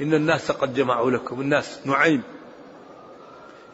إن 0.00 0.14
الناس 0.14 0.50
قد 0.50 0.74
جمعوا 0.74 1.10
لكم 1.10 1.40
الناس 1.40 1.78
نعيم. 1.84 2.22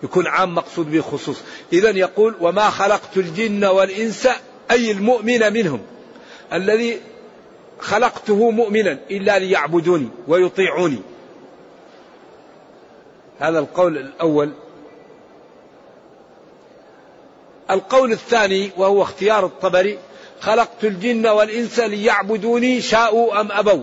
يكون 0.03 0.27
عام 0.27 0.55
مقصود 0.55 0.91
به 0.91 1.01
خصوص. 1.01 1.41
إذا 1.73 1.91
يقول 1.91 2.35
وما 2.41 2.71
خلقت 2.71 3.17
الجن 3.17 3.65
والإنس 3.65 4.29
أي 4.71 4.91
المؤمن 4.91 5.53
منهم. 5.53 5.81
الذي 6.53 7.01
خلقته 7.81 8.51
مؤمنا 8.51 8.99
إلا 9.11 9.39
ليعبدوني 9.39 10.09
ويطيعوني. 10.29 10.99
هذا 13.39 13.59
القول 13.59 13.99
الأول. 13.99 14.53
القول 17.71 18.13
الثاني 18.13 18.71
وهو 18.77 19.03
اختيار 19.03 19.47
الطبري 19.47 19.99
خلقت 20.41 20.85
الجن 20.85 21.27
والإنس 21.27 21.81
ليعبدوني 21.81 22.81
شاءوا 22.81 23.41
أم 23.41 23.53
أبوا. 23.53 23.83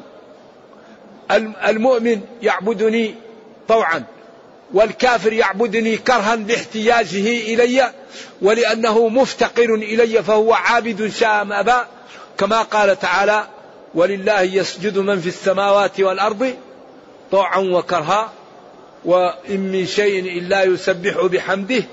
المؤمن 1.68 2.22
يعبدني 2.42 3.16
طوعا 3.68 4.04
والكافر 4.74 5.34
يعبدني 5.34 5.98
كرها 5.98 6.36
لاحتياجه 6.36 7.54
إلي 7.54 7.92
ولأنه 8.42 9.08
مفتقر 9.08 9.74
إلي 9.74 10.24
فهو 10.24 10.54
عابد 10.54 11.08
شاء 11.08 11.42
أم 11.42 11.54
أبى. 11.54 11.78
كما 12.38 12.62
قال 12.62 13.00
تعالى 13.00 13.48
ولله 13.96 14.42
يسجد 14.42 14.98
من 14.98 15.20
في 15.20 15.28
السماوات 15.28 16.00
والأرض 16.00 16.56
طوعا 17.32 17.60
وكرها 17.60 18.32
وإن 19.06 19.72
من 19.72 19.86
شيء 19.86 20.20
إلا 20.20 20.64
يسبح 20.64 21.26
بحمده 21.26 21.84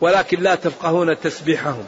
ولكن 0.00 0.40
لا 0.40 0.54
تفقهون 0.54 1.20
تسبيحهم. 1.20 1.84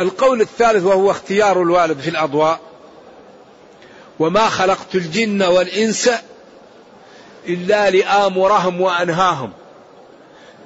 القول 0.00 0.40
الثالث 0.40 0.84
وهو 0.84 1.10
اختيار 1.10 1.62
الوالد 1.62 2.00
في 2.00 2.10
الأضواء. 2.10 2.60
وما 4.18 4.48
خلقت 4.48 4.94
الجن 4.94 5.42
والإنس 5.42 6.10
إلا 7.48 7.90
لآمرهم 7.90 8.80
وأنهاهم. 8.80 9.52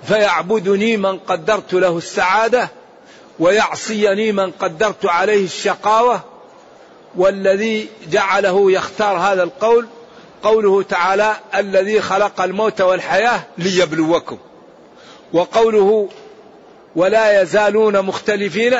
فيعبدني 0.06 0.96
من 0.96 1.18
قدرت 1.18 1.74
له 1.74 1.98
السعادة 1.98 2.68
ويعصيني 3.38 4.32
من 4.32 4.50
قدرت 4.50 5.06
عليه 5.06 5.44
الشقاوة. 5.44 6.20
والذي 7.16 7.88
جعله 8.10 8.72
يختار 8.72 9.16
هذا 9.16 9.42
القول 9.42 9.86
قوله 10.42 10.82
تعالى 10.82 11.36
الذي 11.54 12.00
خلق 12.00 12.40
الموت 12.40 12.80
والحياة 12.80 13.42
ليبلوكم. 13.58 14.38
وقوله 15.32 16.08
ولا 16.96 17.42
يزالون 17.42 18.02
مختلفين. 18.02 18.76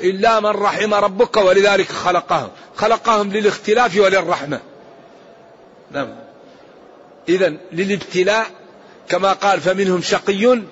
إلا 0.00 0.40
من 0.40 0.50
رحم 0.50 0.94
ربك 0.94 1.36
ولذلك 1.36 1.88
خلقهم. 1.88 2.48
خلقهم 2.76 3.32
للاختلاف 3.32 3.96
وللرحمة. 3.96 4.60
نعم. 5.90 6.08
إذا 7.28 7.56
للابتلاء 7.72 8.46
كما 9.08 9.32
قال 9.32 9.60
فمنهم 9.60 10.02
شقي 10.02 10.62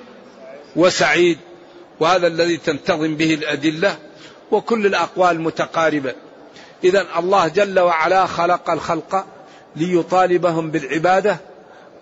وسعيد 0.77 1.39
وهذا 2.01 2.27
الذي 2.27 2.57
تنتظم 2.57 3.17
به 3.17 3.35
الأدلة 3.35 3.99
وكل 4.51 4.87
الأقوال 4.87 5.41
متقاربة. 5.41 6.15
إذا 6.85 7.07
الله 7.19 7.49
جل 7.49 7.81
وعلا 7.81 8.27
خلق 8.27 8.71
الخلق 8.71 9.27
ليطالبهم 9.77 10.71
بالعبادة 10.71 11.37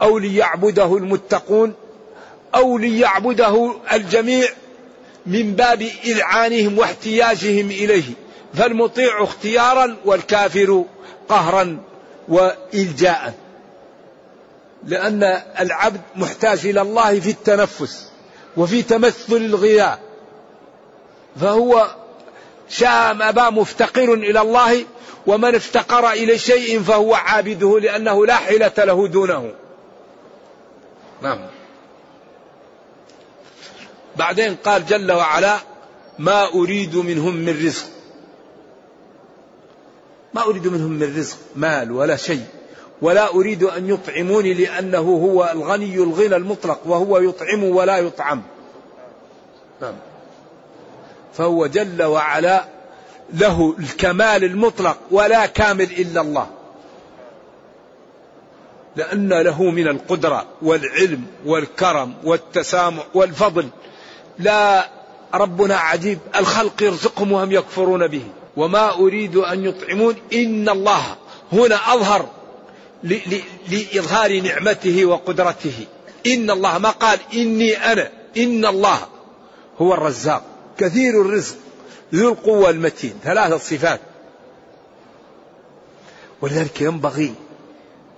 أو 0.02 0.18
ليعبده 0.18 0.96
المتقون 0.96 1.74
أو 2.54 2.78
ليعبده 2.78 3.74
الجميع. 3.92 4.48
من 5.26 5.52
باب 5.52 5.82
إذعانهم 6.04 6.78
واحتياجهم 6.78 7.70
إليه 7.70 8.12
فالمطيع 8.54 9.24
اختيارا 9.24 9.96
والكافر 10.04 10.84
قهرا 11.28 11.78
وإلجاء 12.28 13.34
لأن 14.84 15.42
العبد 15.60 16.00
محتاج 16.16 16.66
إلى 16.66 16.80
الله 16.80 17.20
في 17.20 17.30
التنفس 17.30 18.08
وفي 18.56 18.82
تمثل 18.82 19.36
الغذاء. 19.36 19.98
فهو 21.40 21.94
شام 22.68 23.22
أبا 23.22 23.50
مفتقر 23.50 24.14
إلى 24.14 24.40
الله 24.40 24.84
ومن 25.26 25.54
افتقر 25.54 26.10
إلى 26.10 26.38
شيء 26.38 26.82
فهو 26.82 27.14
عابده 27.14 27.78
لأنه 27.80 28.26
لا 28.26 28.36
حيلة 28.36 28.72
له 28.78 29.08
دونه. 29.08 29.52
نعم. 31.22 31.38
بعدين 34.18 34.54
قال 34.54 34.86
جل 34.86 35.12
وعلا 35.12 35.58
ما 36.18 36.54
أريد 36.54 36.96
منهم 36.96 37.34
من 37.34 37.66
رزق. 37.66 37.86
ما 40.34 40.42
أريد 40.42 40.66
منهم 40.66 40.90
من 40.90 41.16
رزق 41.16 41.36
مال 41.56 41.92
ولا 41.92 42.16
شيء. 42.16 42.44
ولا 43.02 43.34
أريد 43.34 43.62
أن 43.62 43.88
يطعموني 43.88 44.54
لأنه 44.54 44.98
هو 44.98 45.50
الغني 45.52 45.94
الغنى 45.94 46.36
المطلق 46.36 46.80
وهو 46.86 47.18
يطعم 47.18 47.64
ولا 47.64 47.98
يطعم. 47.98 48.42
نعم. 49.82 49.94
فهو 51.34 51.66
جل 51.66 52.02
وعلا 52.02 52.64
له 53.32 53.74
الكمال 53.78 54.44
المطلق 54.44 54.98
ولا 55.10 55.46
كامل 55.46 55.90
إلا 55.90 56.20
الله. 56.20 56.46
لأن 58.96 59.32
له 59.32 59.62
من 59.62 59.88
القدرة 59.88 60.46
والعلم 60.62 61.26
والكرم 61.46 62.14
والتسامح 62.24 63.06
والفضل. 63.14 63.68
لا 64.38 64.88
ربنا 65.34 65.76
عجيب. 65.76 66.18
الخلق 66.36 66.82
يرزقهم 66.82 67.32
وهم 67.32 67.52
يكفرون 67.52 68.06
به. 68.06 68.22
وما 68.56 68.92
أريد 68.92 69.36
أن 69.36 69.64
يطعمون. 69.64 70.16
إن 70.32 70.68
الله 70.68 71.16
هنا 71.52 71.94
أظهر 71.94 72.28
لإظهار 73.68 74.40
نعمته 74.40 75.04
وقدرته. 75.04 75.86
إن 76.26 76.50
الله 76.50 76.78
ما 76.78 76.90
قال 76.90 77.18
إني 77.34 77.92
أنا. 77.92 78.10
إن 78.36 78.66
الله 78.66 78.98
هو 79.78 79.94
الرزاق. 79.94 80.42
كثير 80.78 81.20
الرزق 81.20 81.56
ذو 82.14 82.28
القوة 82.28 82.70
المتين. 82.70 83.14
ثلاثة 83.24 83.58
صفات. 83.58 84.00
ولذلك 86.40 86.80
ينبغي 86.80 87.34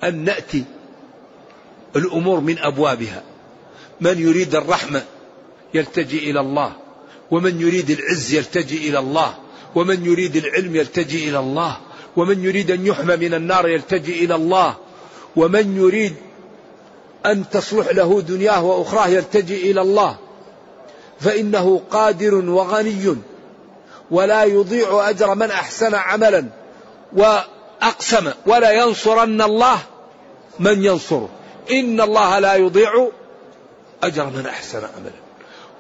أن 0.05 0.25
نأتي 0.25 0.65
الأمور 1.97 2.41
من 2.41 2.59
أبوابها. 2.59 3.23
من 4.01 4.19
يريد 4.19 4.55
الرحمة 4.55 5.05
يلتجي 5.75 6.31
إلى 6.31 6.41
الله. 6.41 6.73
ومن 7.31 7.61
يريد 7.61 7.91
العز 7.91 8.35
يلتجي 8.35 8.89
إلى 8.89 8.99
الله. 8.99 9.35
ومن 9.75 10.07
يريد 10.07 10.37
العلم 10.37 10.77
يلتجي 10.77 11.29
إلى 11.29 11.39
الله. 11.39 11.77
ومن 12.17 12.45
يريد 12.45 12.71
أن 12.71 12.87
يحمى 12.87 13.17
من 13.17 13.35
النار 13.35 13.69
يلتجي 13.69 14.25
إلى 14.25 14.35
الله. 14.35 14.77
ومن 15.37 15.77
يريد 15.77 16.15
أن 17.27 17.49
تصلح 17.51 17.89
له 17.89 18.21
دنياه 18.21 18.65
وأخراه 18.65 19.07
يلتجي 19.07 19.71
إلى 19.71 19.81
الله. 19.81 20.17
فإنه 21.21 21.83
قادر 21.91 22.35
وغني 22.35 23.17
ولا 24.11 24.45
يضيع 24.45 25.11
أجر 25.11 25.35
من 25.35 25.51
أحسن 25.51 25.95
عملا 25.95 26.45
وأقسم 27.13 28.31
ولا 28.47 28.71
ينصرن 28.73 29.43
الله 29.43 29.79
من 30.59 30.85
ينصره. 30.85 31.29
إن 31.71 32.01
الله 32.01 32.39
لا 32.39 32.55
يضيع 32.55 33.09
أجر 34.03 34.27
من 34.27 34.47
أحسن 34.47 34.79
عملا. 34.79 35.30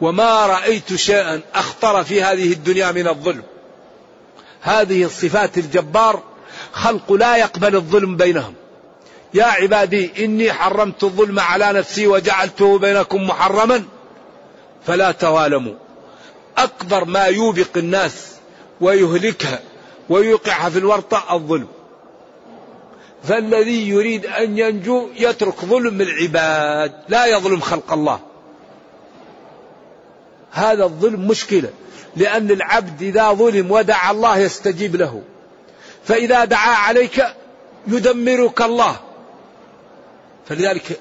وما 0.00 0.46
رأيت 0.46 0.94
شيئا 0.94 1.40
أخطر 1.54 2.04
في 2.04 2.22
هذه 2.22 2.52
الدنيا 2.52 2.92
من 2.92 3.08
الظلم. 3.08 3.42
هذه 4.60 5.04
الصفات 5.04 5.58
الجبار 5.58 6.22
خلق 6.72 7.12
لا 7.12 7.36
يقبل 7.36 7.76
الظلم 7.76 8.16
بينهم. 8.16 8.54
يا 9.34 9.44
عبادي 9.44 10.24
إني 10.24 10.52
حرمت 10.52 11.04
الظلم 11.04 11.40
على 11.40 11.72
نفسي 11.72 12.06
وجعلته 12.06 12.78
بينكم 12.78 13.26
محرما. 13.26 13.84
فلا 14.86 15.12
توالموا. 15.12 15.74
أكبر 16.58 17.04
ما 17.04 17.24
يوبق 17.24 17.76
الناس 17.76 18.26
ويهلكها 18.80 19.60
ويوقعها 20.08 20.70
في 20.70 20.78
الورطة 20.78 21.24
الظلم. 21.32 21.66
فالذي 23.24 23.88
يريد 23.88 24.26
أن 24.26 24.58
ينجو 24.58 25.08
يترك 25.16 25.64
ظلم 25.64 26.00
العباد 26.00 26.92
لا 27.08 27.26
يظلم 27.26 27.60
خلق 27.60 27.92
الله. 27.92 28.29
هذا 30.50 30.84
الظلم 30.84 31.28
مشكلة 31.28 31.70
لأن 32.16 32.50
العبد 32.50 33.02
إذا 33.02 33.32
ظلم 33.32 33.70
ودعا 33.70 34.10
الله 34.10 34.38
يستجيب 34.38 34.96
له. 34.96 35.22
فإذا 36.04 36.44
دعا 36.44 36.74
عليك 36.74 37.24
يدمرك 37.86 38.62
الله. 38.62 38.96
فلذلك 40.46 41.00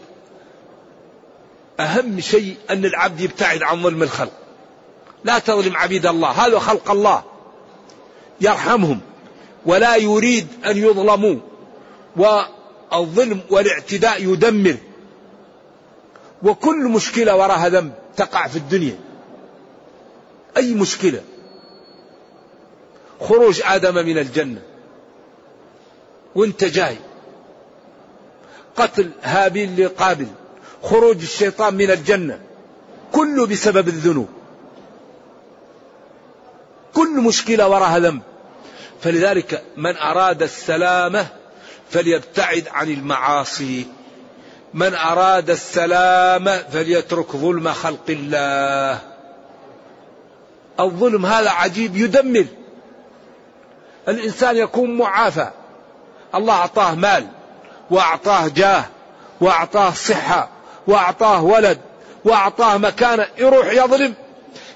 أهم 1.80 2.20
شيء 2.20 2.56
أن 2.70 2.86
العبد 2.86 3.20
يبتعد 3.20 3.64
عن 3.64 3.84
ظلم 3.84 4.04
الخلق. 4.04 4.32
لا 5.24 5.40
تظلم 5.40 5.78
عبيد 5.78 6.06
الله 6.06 6.30
هذا 6.30 6.60
خلق 6.60 6.92
الله. 6.92 7.24
يرحمهم. 8.42 9.00
ولا 9.66 9.96
يريد 9.96 10.48
أن 10.66 10.78
يظلموا. 10.78 11.36
والظلم 12.16 13.42
والاعتداء 13.50 14.24
يدمر. 14.24 14.78
وكل 16.44 16.78
مشكلة 16.78 17.36
وراها 17.36 17.70
ذنب 17.70 17.94
تقع 18.18 18.48
في 18.48 18.56
الدنيا. 18.56 19.09
أي 20.58 20.74
مشكلة؟ 20.74 21.22
خروج 23.22 23.62
آدم 23.66 23.96
من 23.96 24.18
الجنة. 24.18 24.62
وانت 26.36 26.66
جاي. 26.66 26.98
قتل 28.76 29.12
هابيل 29.24 29.86
لقابل. 29.86 30.28
خروج 30.84 31.22
الشيطان 31.22 31.74
من 31.74 31.92
الجنة. 31.92 32.40
كله 33.12 33.46
بسبب 33.46 33.88
الذنوب. 33.88 34.30
كله 36.94 37.22
مشكلة 37.22 37.68
وراها 37.68 38.00
ذنب. 38.00 38.22
فلذلك 39.02 39.64
من 39.78 39.98
أراد 39.98 40.44
السلامة 40.44 41.28
فليبتعد 41.90 42.68
عن 42.68 42.90
المعاصي. 42.90 43.86
من 44.74 44.94
أراد 44.94 45.50
السلامة 45.50 46.58
فليترك 46.58 47.32
ظلم 47.36 47.74
خلق 47.74 48.06
الله. 48.10 49.19
الظلم 50.80 51.26
هذا 51.26 51.50
عجيب 51.50 51.98
يدمر. 51.98 52.46
الإنسان 54.08 54.58
يكون 54.58 54.98
معافى. 54.98 55.50
الله 56.36 56.54
أعطاه 56.54 56.96
مال 56.96 57.28
وأعطاه 57.92 58.48
جاه 58.48 58.86
وأعطاه 59.42 59.92
صحة 59.92 60.50
وأعطاه 60.88 61.44
ولد 61.44 61.80
وأعطاه 62.26 62.78
مكانة 62.78 63.28
يروح 63.38 63.74
يظلم. 63.74 64.14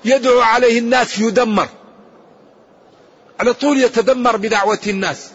يدعو 0.06 0.42
عليه 0.42 0.80
الناس 0.80 1.20
يدمر. 1.20 1.68
على 3.40 3.54
طول 3.54 3.78
يتدمر 3.78 4.38
بدعوة 4.38 4.80
الناس. 4.88 5.32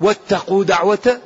واتقوا 0.00 0.64
دعوة 0.64 1.20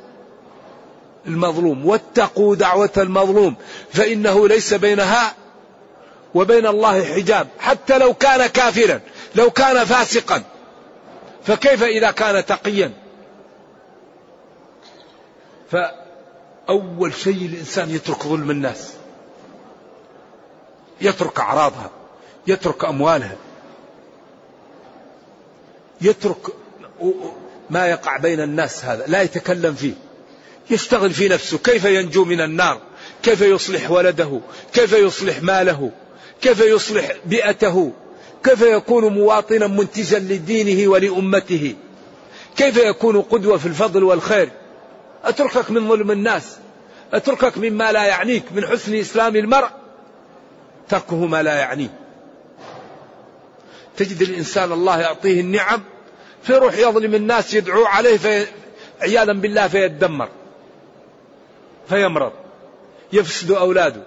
المظلوم. 1.27 1.85
واتقوا 1.85 2.55
دعوة 2.55 2.93
المظلوم. 2.97 3.55
فإنه 3.93 4.47
ليس 4.47 4.73
بينها 4.73 5.33
وبين 6.35 6.67
الله 6.67 7.03
حجاب 7.03 7.47
حتى 7.59 7.97
لو 7.97 8.13
كان 8.13 8.47
كافرا 8.47 8.99
لو 9.35 9.51
كان 9.51 9.85
فاسقا. 9.85 10.43
فكيف 11.43 11.83
إذا 11.83 12.11
كان 12.11 12.45
تقيا؟ 12.45 12.91
فأول 15.71 17.13
شيء 17.13 17.45
الإنسان 17.45 17.89
يترك 17.89 18.23
ظلم 18.23 18.51
الناس. 18.51 18.93
يترك 21.01 21.39
أعراضها 21.39 21.91
يترك 22.47 22.85
أموالها. 22.85 23.35
يترك 26.01 26.47
ما 27.69 27.87
يقع 27.87 28.17
بين 28.17 28.41
الناس 28.41 28.85
هذا 28.85 29.05
لا 29.07 29.21
يتكلم 29.21 29.73
فيه. 29.73 29.93
يشتغل 30.69 31.13
في 31.13 31.27
نفسه 31.27 31.57
كيف 31.57 31.85
ينجو 31.85 32.25
من 32.25 32.41
النار؟ 32.41 32.81
كيف 33.23 33.41
يصلح 33.41 33.91
ولده؟ 33.91 34.41
كيف 34.73 34.93
يصلح 34.93 35.41
ماله؟ 35.41 35.91
كيف 36.41 36.59
يصلح 36.59 37.11
بيئته؟ 37.25 37.91
كيف 38.43 38.61
يكون 38.61 39.13
مواطنا 39.13 39.67
منتجا 39.67 40.19
لدينه 40.19 40.91
ولأمته؟ 40.91 41.75
كيف 42.57 42.77
يكون 42.77 43.21
قدوة 43.21 43.57
في 43.57 43.65
الفضل 43.65 44.03
والخير؟ 44.03 44.49
أتركك 45.23 45.71
من 45.71 45.89
ظلم 45.89 46.11
الناس؟ 46.11 46.57
أتركك 47.13 47.57
مما 47.57 47.91
لا 47.91 48.03
يعنيك 48.03 48.43
من 48.51 48.65
حسن 48.65 48.95
إسلام 48.95 49.35
المرء؟ 49.35 49.69
تركه 50.89 51.25
ما 51.25 51.43
لا 51.43 51.55
يعنيه. 51.55 51.93
تجد 53.97 54.21
الإنسان 54.21 54.71
الله 54.71 54.99
يعطيه 54.99 55.41
النعم 55.41 55.83
فيروح 56.43 56.77
يظلم 56.77 57.15
الناس 57.15 57.53
يدعو 57.53 57.85
عليه 57.85 58.17
في 58.17 58.45
عياذا 59.01 59.33
بالله 59.33 59.67
فيتدمر 59.67 60.29
فيمرض 61.89 62.31
يفسد 63.13 63.51
أولاده 63.51 64.01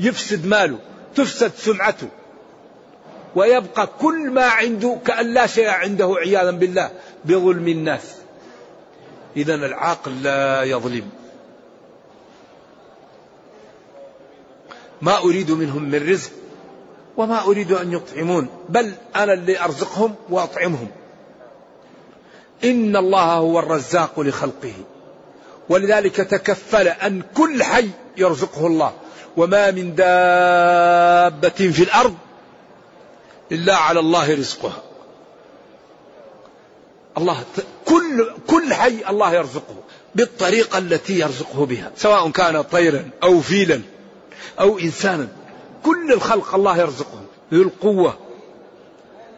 يفسد 0.00 0.46
ماله 0.46 0.78
تفسد 1.16 1.52
سمعته. 1.56 2.08
ويبقى 3.34 3.88
كل 4.00 4.30
ما 4.30 4.44
عنده 4.44 4.98
كأن 5.06 5.34
لا 5.34 5.46
شيء 5.46 5.68
عنده 5.68 6.14
عياذا 6.18 6.50
بالله 6.50 6.90
بظلم 7.24 7.68
الناس. 7.68 8.14
إذا 9.36 9.54
العاقل 9.54 10.22
لا 10.22 10.62
يظلم. 10.62 11.10
ما 15.02 15.18
أريد 15.18 15.50
منهم 15.50 15.82
من 15.82 16.08
رزق 16.10 16.30
وما 17.16 17.44
أريد 17.44 17.72
أن 17.72 17.92
يطعمون 17.92 18.48
بل 18.68 18.92
أنا 19.16 19.32
اللي 19.32 19.64
أرزقهم 19.64 20.14
وأطعمهم. 20.30 20.88
إن 22.64 22.96
الله 22.96 23.32
هو 23.32 23.58
الرزاق 23.58 24.20
لخلقه. 24.20 24.74
ولذلك 25.68 26.16
تكفل 26.16 26.88
أن 26.88 27.22
كل 27.36 27.62
حي 27.62 27.88
يرزقه 28.16 28.66
الله. 28.66 28.92
وما 29.36 29.70
من 29.70 29.94
دابة 29.94 31.48
في 31.48 31.82
الأرض 31.82 32.16
إلا 33.52 33.76
على 33.76 34.00
الله 34.00 34.34
رزقها. 34.34 34.82
الله 37.18 37.44
كل 37.84 38.30
كل 38.46 38.74
حي 38.74 39.04
الله 39.08 39.34
يرزقه 39.34 39.74
بالطريقة 40.14 40.78
التي 40.78 41.18
يرزقه 41.18 41.66
بها 41.66 41.92
سواء 41.96 42.30
كان 42.30 42.62
طيرا 42.62 43.10
أو 43.22 43.40
فيلا 43.40 43.80
أو 44.60 44.78
إنسانا. 44.78 45.28
كل 45.84 46.12
الخلق 46.12 46.54
الله 46.54 46.78
يرزقه. 46.78 47.20
ذو 47.52 47.62
القوة. 47.62 48.18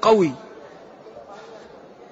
قوي. 0.02 0.32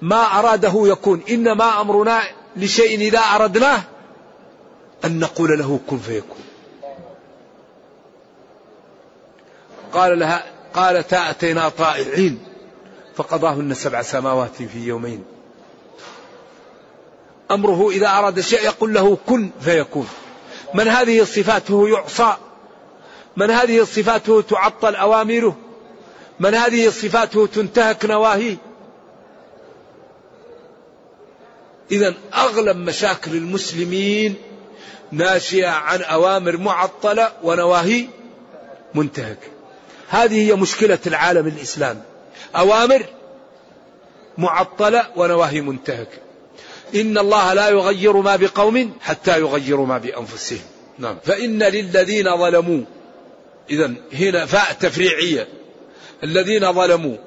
ما 0.01 0.39
أراده 0.39 0.73
يكون. 0.75 1.21
إنما 1.29 1.81
أمرنا 1.81 2.21
لشيء 2.55 2.99
إذا 2.99 3.19
أردناه 3.19 3.83
أن 5.05 5.19
نقول 5.19 5.59
له 5.59 5.79
كن 5.87 5.97
فيكون. 5.97 6.43
قال 9.97 10.19
لها 10.19 10.45
قالتا 10.73 11.29
أتينا 11.29 11.69
طائعين. 11.69 12.39
فقضاهن 13.15 13.73
سبع 13.73 14.01
سماوات 14.01 14.55
في 14.55 14.79
يومين. 14.79 15.23
أمره 17.51 17.89
إذا 17.89 18.07
أراد 18.07 18.39
شيء 18.39 18.61
يقول 18.61 18.93
له 18.93 19.17
كن 19.27 19.49
فيكون. 19.61 20.07
من 20.73 20.87
هذه 20.87 21.23
صفاته 21.23 21.89
يعصى؟ 21.89 22.37
من 23.37 23.51
هذه 23.51 23.83
صفاته 23.83 24.41
تعطل 24.41 24.95
أوامره؟ 24.95 25.57
من 26.39 26.55
هذه 26.55 26.89
صفاته 26.89 27.45
تنتهك 27.47 28.05
نواهيه؟ 28.05 28.57
إذا 31.91 32.13
أغلب 32.33 32.77
مشاكل 32.77 33.35
المسلمين 33.35 34.35
ناشئة 35.11 35.69
عن 35.69 36.01
أوامر 36.01 36.57
معطلة 36.57 37.31
ونواهي 37.43 38.07
منتهكة 38.95 39.56
هذه 40.09 40.47
هي 40.47 40.55
مشكلة 40.55 40.99
العالم 41.07 41.47
الإسلامي 41.47 42.01
أوامر 42.55 43.05
معطلة 44.37 45.07
ونواهي 45.15 45.61
منتهكة 45.61 46.17
إن 46.95 47.17
الله 47.17 47.53
لا 47.53 47.69
يغير 47.69 48.17
ما 48.17 48.35
بقوم 48.35 48.93
حتى 49.01 49.39
يغيروا 49.39 49.85
ما 49.85 49.97
بأنفسهم. 49.97 50.61
نعم. 50.99 51.17
فإن 51.23 51.63
للذين 51.63 52.37
ظلموا 52.37 52.81
إذا 53.69 53.93
هنا 54.13 54.45
فاء 54.45 54.73
تفريعية. 54.79 55.47
الذين 56.23 56.73
ظلموا 56.73 57.17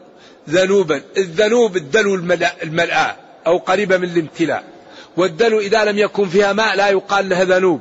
ذنوبا 0.49 1.03
الذنوب 1.17 1.77
الدلو 1.77 2.15
الملأى 2.63 3.17
أو 3.47 3.59
قريبة 3.59 3.97
من 3.97 4.09
الامتلاء. 4.09 4.65
والدلو 5.17 5.61
إذا 5.61 5.85
لم 5.85 5.99
يكن 5.99 6.29
فيها 6.29 6.53
ماء 6.53 6.77
لا 6.77 6.89
يقال 6.89 7.29
لها 7.29 7.45
ذنوب. 7.45 7.81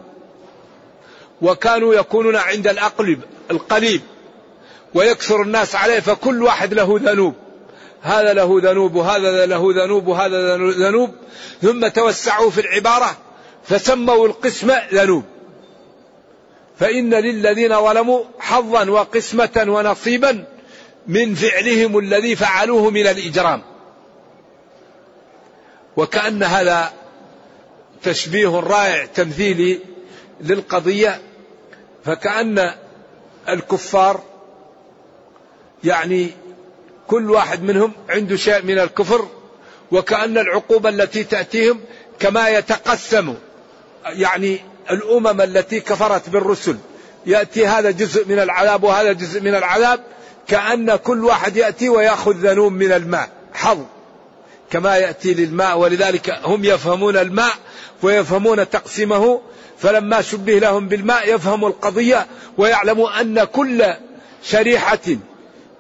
وكانوا 1.41 1.93
يكونون 1.93 2.35
عند 2.35 2.67
الأقلب 2.67 3.21
القليب. 3.51 4.01
ويكثر 4.93 5.41
الناس 5.41 5.75
عليه 5.75 5.99
فكل 5.99 6.43
واحد 6.43 6.73
له 6.73 6.99
ذنوب. 7.03 7.33
هذا 8.01 8.33
له 8.33 8.59
ذنوب 8.63 8.95
وهذا 8.95 9.45
له 9.45 9.73
ذنوب 9.83 10.07
وهذا 10.07 10.57
ذنوب. 10.57 11.15
ثم 11.61 11.87
توسعوا 11.87 12.49
في 12.49 12.61
العبارة 12.61 13.17
فسموا 13.63 14.27
القسمة 14.27 14.81
ذنوب. 14.93 15.23
فإن 16.79 17.13
للذين 17.13 17.81
ظلموا 17.81 18.23
حظا 18.39 18.89
وقسمة 18.89 19.65
ونصيبا 19.67 20.45
من 21.07 21.35
فعلهم 21.35 21.97
الذي 21.97 22.35
فعلوه 22.35 22.89
من 22.89 23.07
الإجرام. 23.07 23.61
وكأن 25.97 26.43
هذا 26.43 26.93
تشبيه 28.03 28.59
رائع 28.59 29.05
تمثيلي 29.05 29.79
للقضية 30.41 31.21
فكأن 32.05 32.71
الكفار 33.49 34.21
يعني 35.83 36.31
كل 37.07 37.31
واحد 37.31 37.63
منهم 37.63 37.91
عنده 38.09 38.35
شيء 38.35 38.61
من 38.61 38.79
الكفر 38.79 39.27
وكأن 39.91 40.37
العقوبة 40.37 40.89
التي 40.89 41.23
تأتيهم 41.23 41.79
كما 42.19 42.49
يتقسم 42.49 43.35
يعني 44.05 44.59
الأمم 44.91 45.41
التي 45.41 45.79
كفرت 45.79 46.29
بالرسل. 46.29 46.77
يأتي 47.25 47.67
هذا 47.67 47.91
جزء 47.91 48.27
من 48.27 48.39
العذاب 48.39 48.83
وهذا 48.83 49.11
جزء 49.13 49.41
من 49.41 49.55
العذاب 49.55 50.03
كأن 50.47 50.95
كل 50.95 51.25
واحد 51.25 51.57
يأتي 51.57 51.89
ويأخذ 51.89 52.31
ذنوب 52.31 52.71
من 52.71 52.91
الماء 52.91 53.29
حظ. 53.53 53.79
كما 54.71 54.97
يأتي 54.97 55.33
للماء 55.33 55.77
ولذلك 55.77 56.39
هم 56.43 56.65
يفهمون 56.65 57.17
الماء 57.17 57.53
ويفهمون 58.03 58.69
تقسيمه. 58.69 59.41
فلما 59.79 60.21
شبه 60.21 60.59
لهم 60.59 60.87
بالماء 60.87 61.35
يفهموا 61.35 61.69
القضية 61.69 62.27
ويعلموا 62.57 63.21
أن 63.21 63.43
كل 63.43 63.93
شريحة 64.43 64.99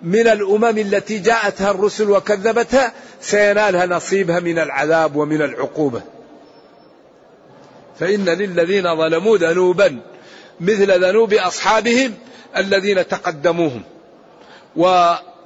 من 0.01 0.27
الأمم 0.27 0.77
التي 0.77 1.19
جاءتها 1.19 1.71
الرسل 1.71 2.09
وكذبتها 2.09 2.93
سينالها 3.21 3.85
نصيبها 3.85 4.39
من 4.39 4.59
العذاب 4.59 5.15
ومن 5.15 5.41
العقوبة. 5.41 6.01
فإن 7.99 8.25
للذين 8.25 8.95
ظلموا 8.95 9.37
ذنوبا 9.37 9.99
مثل 10.59 11.03
ذنوب 11.03 11.33
أصحابهم 11.33 12.13
الذين 12.57 13.07
تقدموهم. 13.07 13.83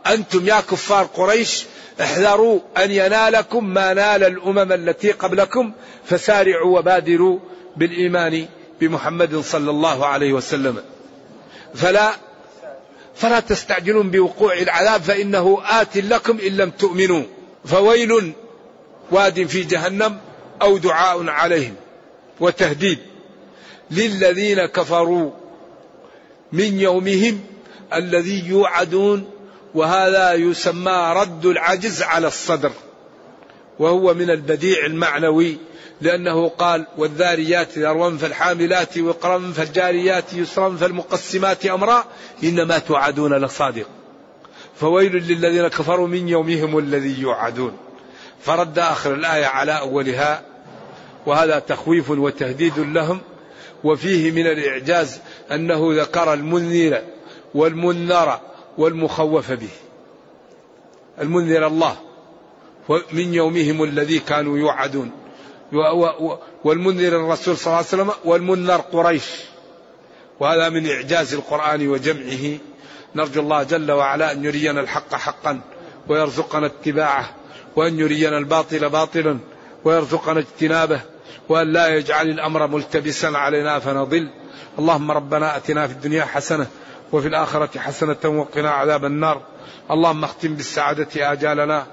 أنتم 0.07 0.47
يا 0.47 0.59
كفار 0.59 1.05
قريش 1.05 1.65
احذروا 2.01 2.59
أن 2.77 2.91
ينالكم 2.91 3.65
ما 3.65 3.93
نال 3.93 4.23
الأمم 4.23 4.71
التي 4.71 5.11
قبلكم 5.11 5.71
فسارعوا 6.05 6.79
وبادروا 6.79 7.39
بالإيمان 7.77 8.45
بمحمد 8.81 9.35
صلى 9.35 9.69
الله 9.69 10.05
عليه 10.05 10.33
وسلم. 10.33 10.77
فلا 11.75 12.11
فلا 13.15 13.39
تستعجلون 13.39 14.11
بوقوع 14.11 14.53
العذاب 14.53 15.01
فإنه 15.01 15.61
آت 15.65 15.97
لكم 15.97 16.39
إن 16.39 16.57
لم 16.57 16.69
تؤمنوا. 16.69 17.23
فويل 17.65 18.33
واد 19.11 19.47
في 19.47 19.63
جهنم 19.63 20.17
أو 20.61 20.77
دعاء 20.77 21.29
عليهم. 21.29 21.75
وتهديد. 22.39 22.99
للذين 23.91 24.65
كفروا 24.65 25.31
من 26.51 26.79
يومهم 26.79 27.39
الذي 27.93 28.47
يوعدون 28.47 29.29
وهذا 29.75 30.33
يسمى 30.33 31.13
رد 31.15 31.45
العجز 31.45 32.01
على 32.01 32.27
الصدر. 32.27 32.71
وهو 33.79 34.13
من 34.13 34.29
البديع 34.29 34.85
المعنوي. 34.85 35.57
لأنه 36.01 36.49
قال 36.49 36.85
والذاريات 36.97 37.77
ذروا 37.77 38.17
فالحاملات 38.17 38.97
وقرا 38.97 39.51
فالجاريات 39.55 40.33
يسرا 40.33 40.75
فالمقسمات 40.75 41.65
أمرا 41.65 42.05
إنما 42.43 42.77
توعدون 42.79 43.33
لصادق. 43.33 43.87
فويل 44.75 45.15
للذين 45.15 45.67
كفروا 45.67 46.07
من 46.07 46.29
يومهم 46.29 46.77
الذي 46.77 47.21
يوعدون. 47.21 47.77
فرد 48.41 48.79
آخر 48.79 49.13
الآية 49.13 49.45
على 49.45 49.79
أولها 49.79 50.41
وهذا 51.25 51.59
تخويف 51.59 52.09
وتهديد 52.09 52.79
لهم 52.79 53.21
وفيه 53.83 54.31
من 54.31 54.47
الإعجاز 54.47 55.19
أنه 55.51 56.01
ذكر 56.01 56.33
المنذر 56.33 57.01
والمنذر 57.55 58.39
والمخوف 58.77 59.51
به. 59.51 59.69
المنذر 61.21 61.67
الله 61.67 61.95
من 63.11 63.33
يومهم 63.33 63.83
الذي 63.83 64.19
كانوا 64.19 64.57
يوعدون. 64.57 65.22
والمنذر 66.63 67.15
الرسول 67.15 67.57
صلى 67.57 67.67
الله 67.67 67.77
عليه 67.77 67.87
وسلم 67.87 68.11
والمنذر 68.25 68.81
قريش. 68.81 69.25
وهذا 70.39 70.69
من 70.69 70.89
إعجاز 70.89 71.33
القرآن 71.33 71.87
وجمعه. 71.87 72.57
نرجو 73.15 73.41
الله 73.41 73.63
جل 73.63 73.91
وعلا 73.91 74.31
أن 74.31 74.43
يرينا 74.45 74.81
الحق 74.81 75.15
حقا 75.15 75.61
ويرزقنا 76.09 76.65
اتباعه 76.65 77.29
وأن 77.75 77.99
يرينا 77.99 78.37
الباطل 78.37 78.89
باطلا 78.89 79.39
ويرزقنا 79.85 80.39
اجتنابه 80.39 81.01
وأن 81.49 81.73
لا 81.73 81.87
يجعل 81.87 82.29
الأمر 82.29 82.67
ملتبسا 82.67 83.27
علينا 83.27 83.79
فنضل. 83.79 84.29
اللهم 84.79 85.11
ربنا 85.11 85.57
أتنا 85.57 85.87
في 85.87 85.93
الدنيا 85.93 86.25
حسنة 86.25 86.67
وفي 87.11 87.27
الآخرة 87.27 87.79
حسنة 87.79 88.17
وقنا 88.25 88.71
عذاب 88.71 89.05
النار. 89.05 89.41
اللهم 89.91 90.23
اختم 90.23 90.55
بالسعادة 90.55 91.31
آجالنا 91.31 91.85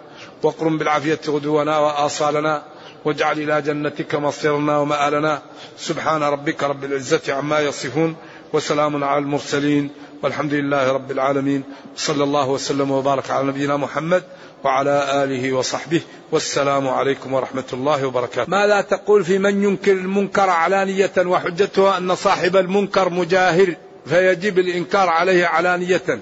واقرم 0.43 0.79
بالعافية 0.79 1.21
غدونا 1.29 1.79
وآصالنا. 1.79 2.62
واجعل 3.04 3.38
إلى 3.38 3.62
جنتك 3.62 4.14
مصيرنا 4.14 4.78
ومآلنا 4.78 5.42
سبحان 5.78 6.22
ربك 6.22 6.62
رب 6.62 6.84
العزة 6.84 7.34
عما 7.34 7.60
يصفون 7.60 8.16
وسلام 8.52 9.04
على 9.04 9.18
المرسلين 9.18 9.90
والحمد 10.22 10.54
لله 10.54 10.92
رب 10.92 11.10
العالمين. 11.10 11.62
صلى 11.96 12.24
الله 12.24 12.48
وسلم 12.48 12.90
وبارك 12.90 13.30
على 13.30 13.46
نبينا 13.46 13.76
محمد 13.76 14.22
وعلى 14.64 15.24
آله 15.24 15.52
وصحبه. 15.52 16.00
والسلام 16.32 16.88
عليكم 16.88 17.32
ورحمة 17.32 17.64
الله 17.72 18.06
وبركاته. 18.06 18.50
ماذا 18.50 18.80
تقول 18.80 19.24
في 19.24 19.38
من 19.38 19.62
ينكر 19.62 19.92
المنكر 19.92 20.50
علانية 20.50 21.12
وحجته 21.18 21.96
أن 21.96 22.14
صاحب 22.14 22.56
المنكر 22.56 23.08
مجاهر 23.08 23.74
فيجب 24.06 24.58
الإنكار 24.58 25.08
عليه 25.08 25.46
علانية. 25.46 26.20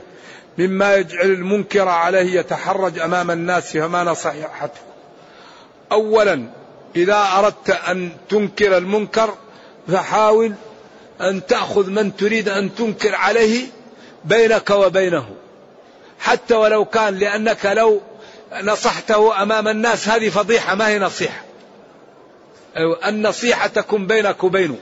مما 0.58 0.94
يجعل 0.94 1.26
المنكر 1.26 1.88
عليه 1.88 2.40
يتحرج 2.40 2.98
أمام 2.98 3.30
الناس 3.30 3.76
فما 3.76 4.04
نصيحته. 4.04 4.80
أولا 5.92 6.57
إذا 6.96 7.28
أردت 7.38 7.70
أن 7.70 8.10
تنكر 8.28 8.76
المنكر 8.76 9.34
فحاول 9.88 10.54
أن 11.20 11.46
تأخذ 11.46 11.90
من 11.90 12.16
تريد 12.16 12.48
أن 12.48 12.74
تنكر 12.74 13.14
عليه 13.14 13.66
بينك 14.24 14.70
وبينه. 14.70 15.28
حتى 16.20 16.54
ولو 16.54 16.84
كان 16.84 17.14
لأنك 17.14 17.66
لو 17.66 18.00
نصحته 18.62 19.42
أمام 19.42 19.68
الناس 19.68 20.08
هذه 20.08 20.28
فضيحة 20.28 20.74
ما 20.74 20.88
هي 20.88 20.98
نصيحة؟ 20.98 21.44
النصيحة 23.06 23.66
تكون 23.66 24.06
بينك 24.06 24.44
وبينه. 24.44 24.76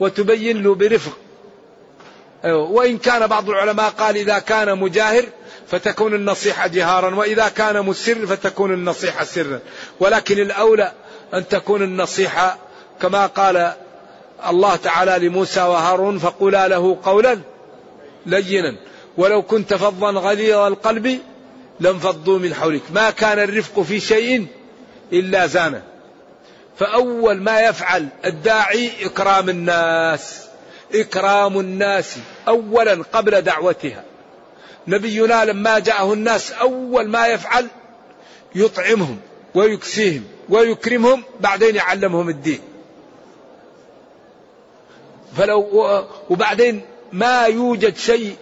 وتبين 0.00 0.62
له 0.62 0.74
برفق. 0.74 1.18
وإن 2.44 2.98
كان 2.98 3.26
بعض 3.26 3.48
العلماء 3.48 3.90
قال 3.90 4.16
إذا 4.16 4.38
كان 4.38 4.78
مجاهر 4.78 5.24
فتكون 5.70 6.14
النصيحة 6.14 6.66
جهارا 6.66 7.14
وإذا 7.14 7.48
كان 7.48 7.82
مسر 7.82 8.26
فتكون 8.26 8.74
النصيحة 8.74 9.24
سرا. 9.24 9.60
ولكن 10.00 10.38
الأولى 10.38 10.92
أن 11.34 11.48
تكون 11.48 11.82
النصيحة 11.82 12.58
كما 13.02 13.26
قال 13.26 13.72
الله 14.48 14.76
تعالى 14.76 15.28
لموسى 15.28 15.62
وهارون 15.62 16.18
فقولا 16.18 16.68
له 16.68 16.98
قولا 17.02 17.38
لينا. 18.26 18.76
ولو 19.16 19.42
كنت 19.42 19.74
فظا 19.74 20.10
غليظ 20.10 20.58
القلب 20.58 21.18
لانفضوا 21.80 22.38
من 22.38 22.54
حولك. 22.54 22.82
ما 22.90 23.10
كان 23.10 23.38
الرفق 23.38 23.80
في 23.80 24.00
شيء 24.00 24.46
إلا 25.12 25.46
زانه. 25.46 25.82
فأول 26.78 27.40
ما 27.42 27.60
يفعل 27.60 28.08
الداعي 28.24 28.90
إكرام 29.02 29.48
الناس. 29.48 30.40
إكرام 30.94 31.60
الناس 31.60 32.16
أولا 32.48 33.02
قبل 33.12 33.42
دعوتها. 33.42 34.09
نبينا 34.86 35.44
لما 35.44 35.78
جاءه 35.78 36.12
الناس 36.12 36.52
أول 36.52 37.08
ما 37.08 37.26
يفعل 37.26 37.66
يطعمهم 38.54 39.18
ويكسيهم 39.54 40.24
ويكرمهم 40.48 41.22
بعدين 41.40 41.76
يعلمهم 41.76 42.28
الدين. 42.28 42.60
فلو 45.36 46.04
وبعدين 46.30 46.80
ما 47.12 47.44
يوجد 47.44 47.96
شيء 47.96 48.36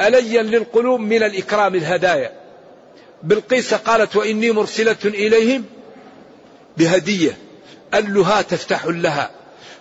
أليا 0.00 0.42
للقلوب 0.42 1.00
من 1.00 1.22
الإكرام 1.22 1.74
الهدايا. 1.74 2.32
بالقيس 3.22 3.74
قالت 3.74 4.16
وإني 4.16 4.50
مرسلة 4.50 4.96
إليهم 5.04 5.64
بهدية 6.76 7.38
اللها 7.94 8.42
تفتح 8.42 8.86
لها. 8.86 9.30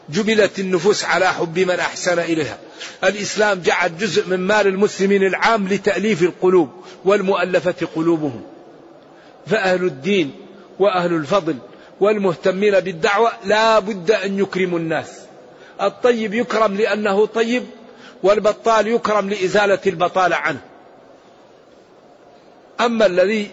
جبلت 0.09 0.59
النفوس 0.59 1.05
على 1.05 1.33
حب 1.33 1.59
من 1.59 1.79
أحسن 1.79 2.19
إليها. 2.19 2.57
الإسلام 3.03 3.61
جعل 3.61 3.97
جزء 3.97 4.27
من 4.27 4.39
مال 4.39 4.67
المسلمين 4.67 5.23
العام 5.23 5.67
لتأليف 5.67 6.23
القلوب 6.23 6.69
والمؤلفة 7.05 7.87
قلوبهم. 7.95 8.41
فأهل 9.47 9.83
الدين 9.83 10.31
وأهل 10.79 11.13
الفضل 11.13 11.55
والمهتمين 11.99 12.79
بالدعوة 12.79 13.31
لا 13.45 13.79
بد 13.79 14.11
أن 14.11 14.39
يكرموا 14.39 14.79
الناس. 14.79 15.21
الطيب 15.81 16.33
يكرم 16.33 16.75
لأنه 16.75 17.25
طيب 17.25 17.63
والبطال 18.23 18.87
يكرم 18.87 19.29
لإزالة 19.29 19.79
البطالة 19.87 20.35
عنه. 20.35 20.61
أما 22.79 23.05
الذي 23.05 23.51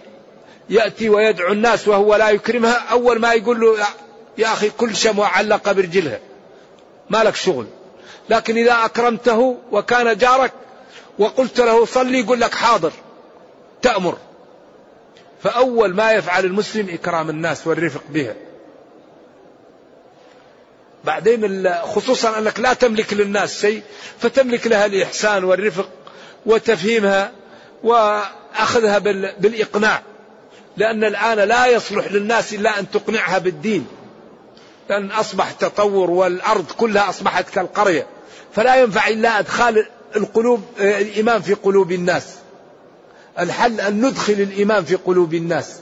يأتي 0.69 1.09
ويدعو 1.09 1.51
الناس 1.51 1.87
وهو 1.87 2.15
لا 2.15 2.29
يكرمها 2.29 2.73
أول 2.91 3.19
ما 3.19 3.33
يقول 3.33 3.59
له 3.59 3.77
يا 4.37 4.53
أخي 4.53 4.69
كل 4.69 4.95
شموع 4.95 5.27
علق 5.27 5.71
برجلها 5.71 6.19
ما 7.09 7.23
لك 7.23 7.35
شغل. 7.35 7.65
لكن 8.29 8.57
إذا 8.57 8.85
أكرمته 8.85 9.57
وكان 9.71 10.17
جارك 10.17 10.51
وقلت 11.19 11.59
له 11.59 11.85
صلي 11.85 12.19
يقول 12.19 12.41
لك 12.41 12.53
حاضر 12.53 12.91
تأمر. 13.81 14.17
فأول 15.43 15.95
ما 15.95 16.11
يفعل 16.11 16.45
المسلم 16.45 16.89
إكرام 16.89 17.29
الناس 17.29 17.67
والرفق 17.67 18.03
بها. 18.09 18.35
بعدين 21.03 21.69
خصوصا 21.73 22.37
أنك 22.37 22.59
لا 22.59 22.73
تملك 22.73 23.13
للناس 23.13 23.61
شيء 23.61 23.83
فتملك 24.19 24.67
لها 24.67 24.85
الإحسان 24.85 25.43
والرفق 25.43 25.89
وتفهيمها 26.45 27.31
وأخذها 27.83 28.99
بالإقناع. 29.39 30.01
لأن 30.77 31.03
الآن 31.03 31.39
لا 31.39 31.65
يصلح 31.65 32.11
للناس 32.11 32.53
إلا 32.53 32.79
أن 32.79 32.91
تقنعها 32.91 33.37
بالدين. 33.37 33.87
لأن 34.93 35.11
أصبح 35.11 35.51
تطور 35.51 36.11
والأرض 36.11 36.65
كلها 36.77 37.09
أصبحت 37.09 37.49
كالقرية. 37.49 38.07
فلا 38.55 38.75
ينفع 38.75 39.07
إلا 39.07 39.39
أدخال 39.39 39.85
القلوب 40.15 40.63
الإيمان 40.79 41.41
في 41.41 41.53
قلوب 41.53 41.91
الناس. 41.91 42.23
الحل 43.39 43.81
أن 43.81 44.05
ندخل 44.05 44.33
الإيمان 44.33 44.85
في 44.85 44.95
قلوب 44.95 45.33
الناس. 45.33 45.73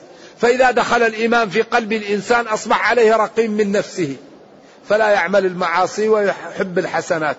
فإذا 0.41 0.71
دخل 0.71 1.03
الإيمان 1.03 1.49
في 1.49 1.61
قلب 1.61 1.93
الإنسان 1.93 2.47
أصبح 2.47 2.89
عليه 2.89 3.15
رقيم 3.15 3.51
من 3.51 3.71
نفسه. 3.71 4.15
فلا 4.89 5.09
يعمل 5.09 5.45
المعاصي 5.45 6.09
ويحب 6.09 6.79
الحسنات 6.79 7.37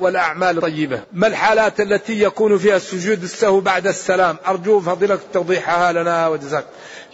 والأعمال 0.00 0.56
الطيبة. 0.56 1.00
ما 1.12 1.26
الحالات 1.26 1.80
التي 1.80 2.22
يكون 2.22 2.58
فيها 2.58 2.76
السجود 2.76 3.22
السهو 3.22 3.60
بعد 3.60 3.86
السلام؟ 3.86 4.36
أرجو 4.46 4.80
فضلك 4.80 5.20
توضيحها 5.32 5.92
لنا 5.92 6.28
وجزاك. 6.28 6.64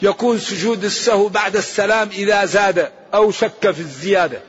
يكون 0.03 0.39
سجود 0.39 0.85
السهو 0.85 1.29
بعد 1.29 1.57
السلام 1.57 2.09
إذا 2.13 2.45
زاد. 2.45 2.89
أو 3.15 3.31
شك 3.31 3.71
في 3.71 3.81
الزيادة. 3.81 4.41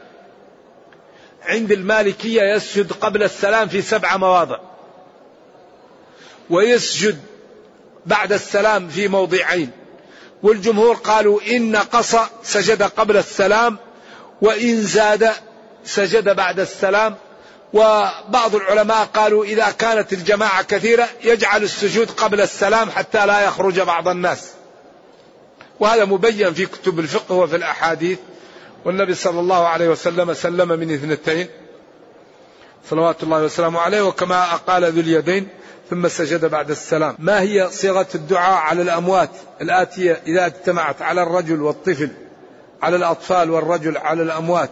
عند 1.43 1.71
المالكية 1.71 2.41
يسجد 2.41 2.91
قبل 2.91 3.23
السلام 3.23 3.67
في 3.67 3.81
سبع 3.81 4.17
مواضع. 4.17 4.59
ويسجد 6.49 7.19
بعد 8.05 8.33
السلام 8.33 8.87
في 8.87 9.07
موضعين. 9.07 9.71
والجمهور 10.43 10.95
قالوا 10.95 11.41
إن 11.47 11.71
نقص 11.71 12.15
سجد 12.43 12.83
قبل 12.83 13.17
السلام 13.17 13.77
وإن 14.41 14.81
زاد 14.81 15.31
سجد 15.85 16.35
بعد 16.35 16.59
السلام. 16.59 17.15
وبعض 17.73 18.55
العلماء 18.55 19.05
قالوا 19.05 19.45
إذا 19.45 19.71
كانت 19.71 20.13
الجماعة 20.13 20.63
كثيرة 20.63 21.09
يجعل 21.23 21.63
السجود 21.63 22.11
قبل 22.11 22.41
السلام 22.41 22.89
حتى 22.91 23.25
لا 23.25 23.41
يخرج 23.41 23.79
بعض 23.79 24.07
الناس. 24.07 24.51
وهذا 25.79 26.05
مبين 26.05 26.53
في 26.53 26.65
كتب 26.65 26.99
الفقه 26.99 27.35
وفي 27.35 27.55
الأحاديث. 27.55 28.19
والنبي 28.85 29.13
صلى 29.13 29.39
الله 29.39 29.67
عليه 29.67 29.89
وسلم 29.89 30.33
سلم 30.33 30.67
من 30.67 30.93
اثنتين. 30.93 31.47
صلوات 32.89 33.23
الله 33.23 33.43
وسلامه 33.43 33.79
عليه 33.79 34.01
وكما 34.01 34.55
قال 34.55 34.83
ذو 34.83 34.99
اليدين 34.99 35.47
ثم 35.89 36.07
سجد 36.07 36.45
بعد 36.45 36.69
السلام. 36.69 37.15
ما 37.19 37.41
هي 37.41 37.67
صيغة 37.71 38.07
الدعاء 38.15 38.57
على 38.57 38.81
الأموات 38.81 39.29
الآتية 39.61 40.21
إذا 40.27 40.45
اجتمعت 40.45 41.01
على 41.01 41.23
الرجل 41.23 41.61
والطفل 41.61 42.09
على 42.81 42.95
الأطفال 42.95 43.51
والرجل 43.51 43.97
على 43.97 44.23
الأموات؟ 44.23 44.69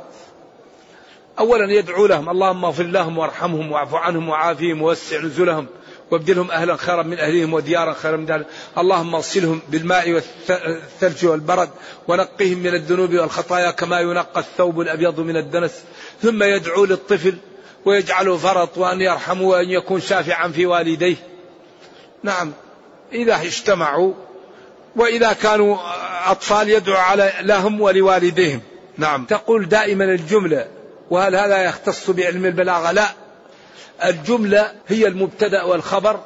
أولا 1.39 1.73
يدعو 1.73 2.05
لهم 2.05 2.29
اللهم 2.29 2.65
اغفر 2.65 2.83
لهم 2.83 3.17
وارحمهم 3.17 3.71
واعف 3.71 3.95
عنهم 3.95 4.29
وعافهم 4.29 4.81
ووسع 4.81 5.17
نزلهم. 5.21 5.67
وابدلهم 6.11 6.51
أهلا 6.51 6.75
خيرا 6.75 7.03
من 7.03 7.19
أهلهم 7.19 7.53
وديارا 7.53 7.93
خيرا 7.93 8.17
من 8.17 8.25
دارهم 8.25 8.45
اللهم 8.77 9.15
اغسلهم 9.15 9.61
بالماء 9.69 10.11
والثلج 10.11 11.25
والبرد 11.25 11.69
ونقهم 12.07 12.57
من 12.57 12.73
الذنوب 12.73 13.13
والخطايا 13.13 13.71
كما 13.71 13.99
ينقى 13.99 14.39
الثوب 14.39 14.81
الأبيض 14.81 15.19
من 15.19 15.37
الدنس. 15.37 15.83
ثم 16.21 16.43
يدعو 16.43 16.85
للطفل 16.85 17.37
ويجعله 17.85 18.37
فرط 18.37 18.77
وأن 18.77 19.01
يرحمه 19.01 19.47
وأن 19.47 19.69
يكون 19.69 20.01
شافعا 20.01 20.47
في 20.47 20.65
والديه. 20.65 21.15
نعم. 22.23 22.51
إذا 23.13 23.41
اجتمعوا 23.41 24.13
وإذا 24.95 25.33
كانوا 25.33 25.77
أطفال 26.31 26.69
يدعو 26.69 26.97
على 26.97 27.33
لهم 27.41 27.81
ولوالديهم. 27.81 28.61
نعم. 28.97 29.25
تقول 29.25 29.69
دائما 29.69 30.05
الجملة 30.05 30.67
وهل 31.09 31.35
هذا 31.35 31.63
يختص 31.63 32.09
بعلم 32.09 32.45
البلاغة؟ 32.45 32.91
لا. 32.91 33.07
الجملة 34.05 34.71
هي 34.87 35.07
المبتدأ 35.07 35.63
والخبر 35.63 36.19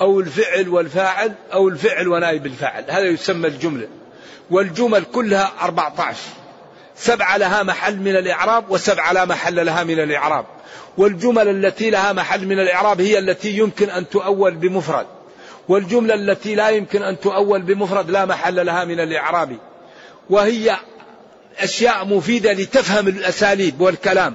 أو 0.00 0.20
الفعل 0.20 0.68
والفاعل 0.68 1.34
أو 1.52 1.68
الفعل 1.68 2.08
ونائب 2.08 2.46
الفاعل. 2.46 2.84
هذا 2.88 3.04
يسمى 3.04 3.48
الجملة. 3.48 3.88
والجمل 4.50 5.04
كلها 5.04 5.52
14 5.62 6.16
سبعة 6.96 7.36
لها 7.36 7.62
محل 7.62 7.96
من 7.96 8.16
الإعراب 8.16 8.70
وسبعة 8.70 9.12
لا 9.12 9.24
محل 9.24 9.66
لها 9.66 9.84
من 9.84 10.00
الإعراب. 10.00 10.46
والجمل 10.98 11.48
التي 11.48 11.90
لها 11.90 12.12
محل 12.12 12.46
من 12.46 12.58
الإعراب 12.60 13.00
هي 13.00 13.18
التي 13.18 13.58
يمكن 13.58 13.90
أن 13.90 14.08
تؤول 14.08 14.54
بمفرد. 14.54 15.06
والجملة 15.68 16.14
التي 16.14 16.54
لا 16.54 16.68
يمكن 16.68 17.02
أن 17.02 17.20
تؤول 17.20 17.62
بمفرد 17.62 18.10
لا 18.10 18.24
محل 18.24 18.66
لها 18.66 18.84
من 18.84 19.00
الإعراب. 19.00 19.56
وهي 20.30 20.76
أشياء 21.58 22.04
مفيدة 22.04 22.52
لتفهم 22.52 23.08
الأساليب 23.08 23.80
والكلام. 23.80 24.34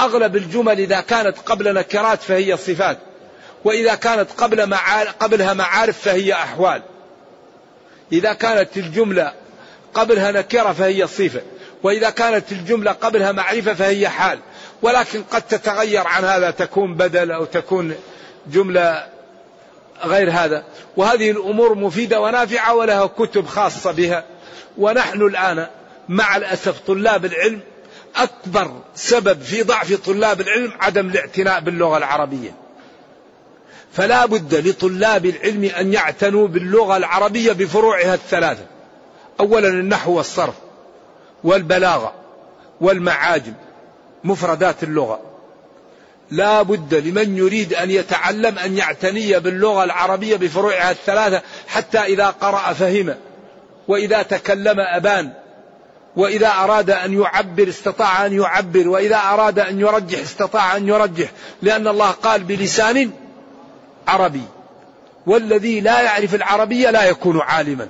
وأغلب 0.00 0.36
الجمل 0.36 0.78
إذا 0.78 1.00
كانت 1.00 1.38
قبل 1.38 1.74
نكرات 1.74 2.22
فهي 2.22 2.56
صفات 2.56 2.98
وإذا 3.64 3.94
كانت 3.94 4.30
قبل 4.38 4.74
قبلها 5.20 5.54
معارف 5.54 5.98
فهي 5.98 6.32
أحوال. 6.32 6.82
إذا 8.12 8.32
كانت 8.32 8.76
الجملة 8.76 9.32
قبلها 9.94 10.32
نكرة 10.32 10.72
فهي 10.72 11.06
صفة 11.06 11.42
وإذا 11.82 12.10
كانت 12.10 12.52
الجملة 12.52 12.92
قبلها 12.92 13.32
معرفة 13.32 13.74
فهي 13.74 14.08
حال. 14.08 14.38
ولكن 14.82 15.22
قد 15.22 15.42
تتغير 15.42 16.06
عن 16.06 16.24
هذا 16.24 16.50
تكون 16.50 16.94
بدل 16.94 17.30
أو 17.32 17.44
تكون 17.44 17.94
جملة 18.46 19.06
غير 20.04 20.30
هذا. 20.30 20.64
وهذه 20.96 21.30
الأمور 21.30 21.74
مفيدة 21.74 22.20
ونافعة 22.20 22.74
ولها 22.74 23.06
كتب 23.06 23.46
خاصة 23.46 23.92
بها. 23.92 24.24
ونحن 24.78 25.22
الآن 25.22 25.66
مع 26.08 26.36
الأسف 26.36 26.80
طلاب 26.86 27.24
العلم 27.24 27.60
أكبر 28.16 28.80
سبب 28.94 29.42
في 29.42 29.62
ضعف 29.62 29.94
طلاب 29.94 30.40
العلم 30.40 30.72
عدم 30.80 31.08
الاعتناء 31.08 31.60
باللغة 31.60 31.96
العربية. 31.96 32.54
فلا 33.92 34.26
بد 34.26 34.54
لطلاب 34.54 35.26
العلم 35.26 35.64
أن 35.64 35.92
يعتنوا 35.92 36.48
باللغة 36.48 36.96
العربية 36.96 37.52
بفروعها 37.52 38.14
الثلاثة. 38.14 38.66
أولا 39.40 39.68
النحو 39.68 40.12
والصرف 40.12 40.54
والبلاغة 41.44 42.14
والمعاجم 42.80 43.54
مفردات 44.24 44.82
اللغة. 44.82 45.20
لا 46.30 46.62
بد 46.62 46.94
لمن 46.94 47.38
يريد 47.38 47.74
أن 47.74 47.90
يتعلم 47.90 48.58
أن 48.58 48.76
يعتني 48.78 49.40
باللغة 49.40 49.84
العربية 49.84 50.36
بفروعها 50.36 50.90
الثلاثة 50.90 51.42
حتى 51.68 51.98
إذا 51.98 52.26
قرأ 52.26 52.72
فهم 52.72 53.14
وإذا 53.88 54.22
تكلم 54.22 54.80
أبان. 54.80 55.32
وإذا 56.16 56.48
أراد 56.48 56.90
أن 56.90 57.20
يعبر 57.20 57.68
استطاع 57.68 58.26
أن 58.26 58.32
يعبر 58.32 58.88
وإذا 58.88 59.16
أراد 59.16 59.58
أن 59.58 59.80
يرجح 59.80 60.18
استطاع 60.18 60.76
أن 60.76 60.88
يرجح 60.88 61.30
لأن 61.62 61.88
الله 61.88 62.10
قال 62.10 62.44
بلسان 62.44 63.10
عربي 64.08 64.44
والذي 65.26 65.80
لا 65.80 66.00
يعرف 66.00 66.34
العربية 66.34 66.90
لا 66.90 67.04
يكون 67.04 67.40
عالما. 67.40 67.88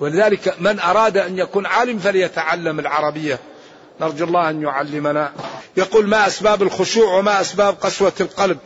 ولذلك 0.00 0.54
من 0.60 0.80
أراد 0.80 1.16
أن 1.16 1.38
يكون 1.38 1.66
عالم 1.66 1.98
فليتعلم 1.98 2.78
العربية. 2.78 3.38
نرجو 4.00 4.24
الله 4.24 4.50
أن 4.50 4.62
يعلمنا. 4.62 5.32
يقول 5.76 6.06
ما 6.06 6.26
أسباب 6.26 6.62
الخشوع 6.62 7.18
وما 7.18 7.40
أسباب 7.40 7.74
قسوة 7.80 8.12
القلب؟ 8.20 8.58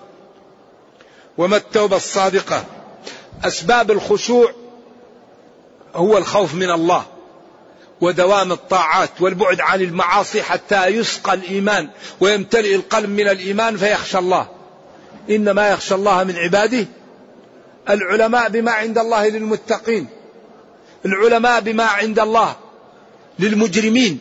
وما 1.39 1.57
التوبة 1.57 1.97
الصادقة؟ 1.97 2.65
أسباب 3.45 3.91
الخشوع 3.91 4.51
هو 5.95 6.19
الخوف 6.19 6.55
من 6.55 6.71
الله. 6.71 7.05
ودوام 8.01 8.53
الطاعات 8.53 9.21
والبعد 9.21 9.61
عن 9.61 9.81
المعاصي 9.81 10.43
حتى 10.43 10.87
يسقى 10.87 11.35
الإيمان 11.35 11.89
ويمتلئ 12.21 12.75
القلب 12.75 13.11
من 13.11 13.29
الإيمان 13.29 13.77
فيخشى 13.77 14.19
الله. 14.19 14.49
إنما 15.31 15.71
يخشى 15.71 15.95
الله 15.95 16.25
من 16.25 16.37
عباده 16.37 16.87
العلماء 17.89 18.49
بما 18.49 18.73
عند 18.73 18.99
الله 18.99 19.29
للمتقين 19.29 20.07
العلماء 21.07 21.61
بما 21.61 21.85
عند 21.85 22.19
الله 22.19 22.57
للمجرمين. 23.39 24.19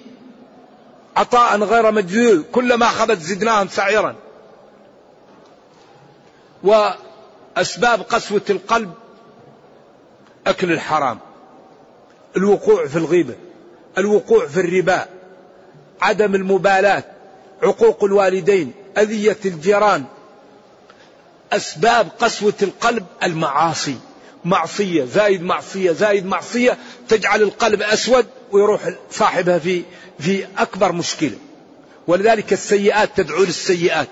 عطاء 1.18 1.60
غير 1.60 1.92
مجذوذ 1.92 2.44
كلما 2.52 2.90
خبت 2.90 3.20
زدناهم 3.20 3.68
سعيرا. 3.68 4.16
وأسباب 6.64 8.02
قسوة 8.02 8.42
القلب 8.50 8.94
أكل 10.48 10.72
الحرام 10.72 11.20
الوقوع 12.38 12.88
في 12.88 12.96
الغيبة. 12.96 13.36
الوقوع 14.00 14.48
في 14.48 14.60
الربا 14.60 15.06
عدم 16.02 16.36
المبالاة 16.36 17.04
عقوق 17.64 18.04
الوالدين 18.04 18.74
أذية 18.98 19.38
الجيران 19.46 20.06
أسباب 21.54 22.08
قسوة 22.20 22.54
القلب 22.62 23.06
المعاصي 23.24 23.98
معصية 24.46 25.04
زايد 25.04 25.44
معصية 25.44 25.92
زايد 25.92 26.26
معصية 26.26 26.78
تجعل 27.08 27.42
القلب 27.42 27.82
أسود 27.82 28.26
ويروح 28.52 28.82
صاحبها 29.12 29.60
في 29.60 29.84
في 30.20 30.48
أكبر 30.58 30.92
مشكلة. 30.92 31.38
ولذلك 32.08 32.54
السيئات 32.54 33.10
تدعو 33.18 33.44
للسيئات. 33.44 34.08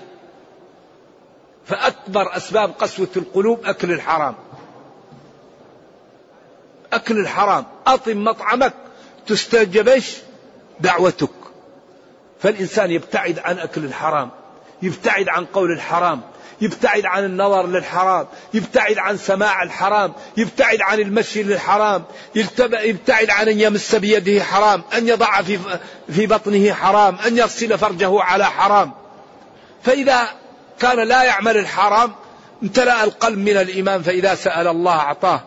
فأكبر 1.66 2.36
أسباب 2.36 2.70
قسوة 2.70 3.08
القلوب 3.16 3.64
أكل 3.64 3.92
الحرام. 3.92 4.34
أكل 6.92 7.18
الحرام. 7.18 7.64
أطم 7.86 8.24
مطعمك. 8.24 8.74
تستجبش 9.28 10.16
دعوتك. 10.80 11.30
فالإنسان 12.40 12.90
يبتعد 12.90 13.38
عن 13.38 13.58
أكل 13.58 13.84
الحرام 13.84 14.30
يبتعد 14.82 15.28
عن 15.28 15.44
قول 15.44 15.72
الحرام 15.72 16.20
يبتعد 16.60 17.06
عن 17.06 17.24
النظر 17.24 17.66
للحرام 17.66 18.26
يبتعد 18.54 18.98
عن 18.98 19.16
سماع 19.16 19.62
الحرام 19.62 20.12
يبتعد 20.36 20.80
عن 20.80 21.00
المشي 21.00 21.42
للحرام 21.42 22.04
يبتعد 22.34 23.30
عن 23.30 23.48
أن 23.48 23.60
يمس 23.60 23.94
بيده 23.94 24.44
حرام 24.44 24.82
أن 24.94 25.08
يضع 25.08 25.42
في, 25.42 25.58
في 26.12 26.26
بطنه 26.26 26.72
حرام 26.72 27.16
أن 27.26 27.38
يغسل 27.38 27.78
فرجه 27.78 28.22
على 28.22 28.44
حرام. 28.44 28.92
فإذا 29.82 30.28
كان 30.80 31.08
لا 31.08 31.22
يعمل 31.22 31.56
الحرام 31.56 32.12
امتلأ 32.62 33.04
القلب 33.04 33.38
من 33.38 33.56
الإيمان 33.56 34.02
فإذا 34.02 34.34
سأل 34.34 34.66
الله 34.66 34.96
أعطاه. 34.96 35.40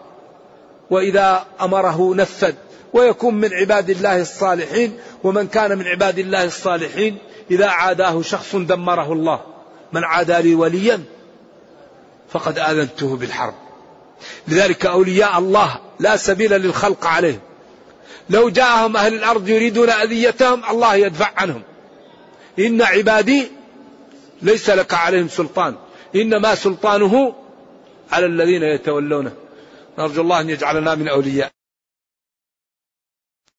وإذا 0.89 1.45
أمره 1.61 2.15
نفذ. 2.15 2.53
ويكون 2.93 3.33
من 3.33 3.53
عباد 3.53 3.89
الله 3.89 4.21
الصالحين 4.21 4.97
ومن 5.23 5.47
كان 5.47 5.77
من 5.77 5.87
عباد 5.87 6.19
الله 6.19 6.43
الصالحين 6.43 7.17
إذا 7.51 7.67
عاداه 7.67 8.21
شخص 8.21 8.55
دمره 8.55 9.13
الله. 9.13 9.41
من 9.93 10.03
عادى 10.03 10.41
لي 10.41 10.55
وليا 10.55 11.03
فقد 12.31 12.59
آذنته 12.59 13.15
بالحرب. 13.17 13.53
لذلك 14.47 14.85
أولياء 14.85 15.39
الله 15.39 15.79
لا 15.99 16.17
سبيل 16.17 16.51
للخلق 16.51 17.05
عليهم. 17.05 17.39
لو 18.29 18.49
جاءهم 18.49 18.97
أهل 18.97 19.13
الأرض 19.13 19.49
يريدون 19.49 19.89
أذيتهم 19.89 20.61
الله 20.69 20.95
يدفع 20.95 21.31
عنهم. 21.35 21.61
إن 22.59 22.81
عبادي 22.81 23.51
ليس 24.41 24.69
لك 24.69 24.93
عليهم 24.93 25.27
سلطان. 25.27 25.75
إنما 26.15 26.55
سلطانه 26.55 27.35
على 28.11 28.25
الذين 28.25 28.63
يتولونه. 28.63 29.31
نرجو 29.99 30.21
الله 30.21 30.41
أن 30.41 30.49
يجعلنا 30.49 30.95
من 30.95 31.07
أولياء. 31.07 31.51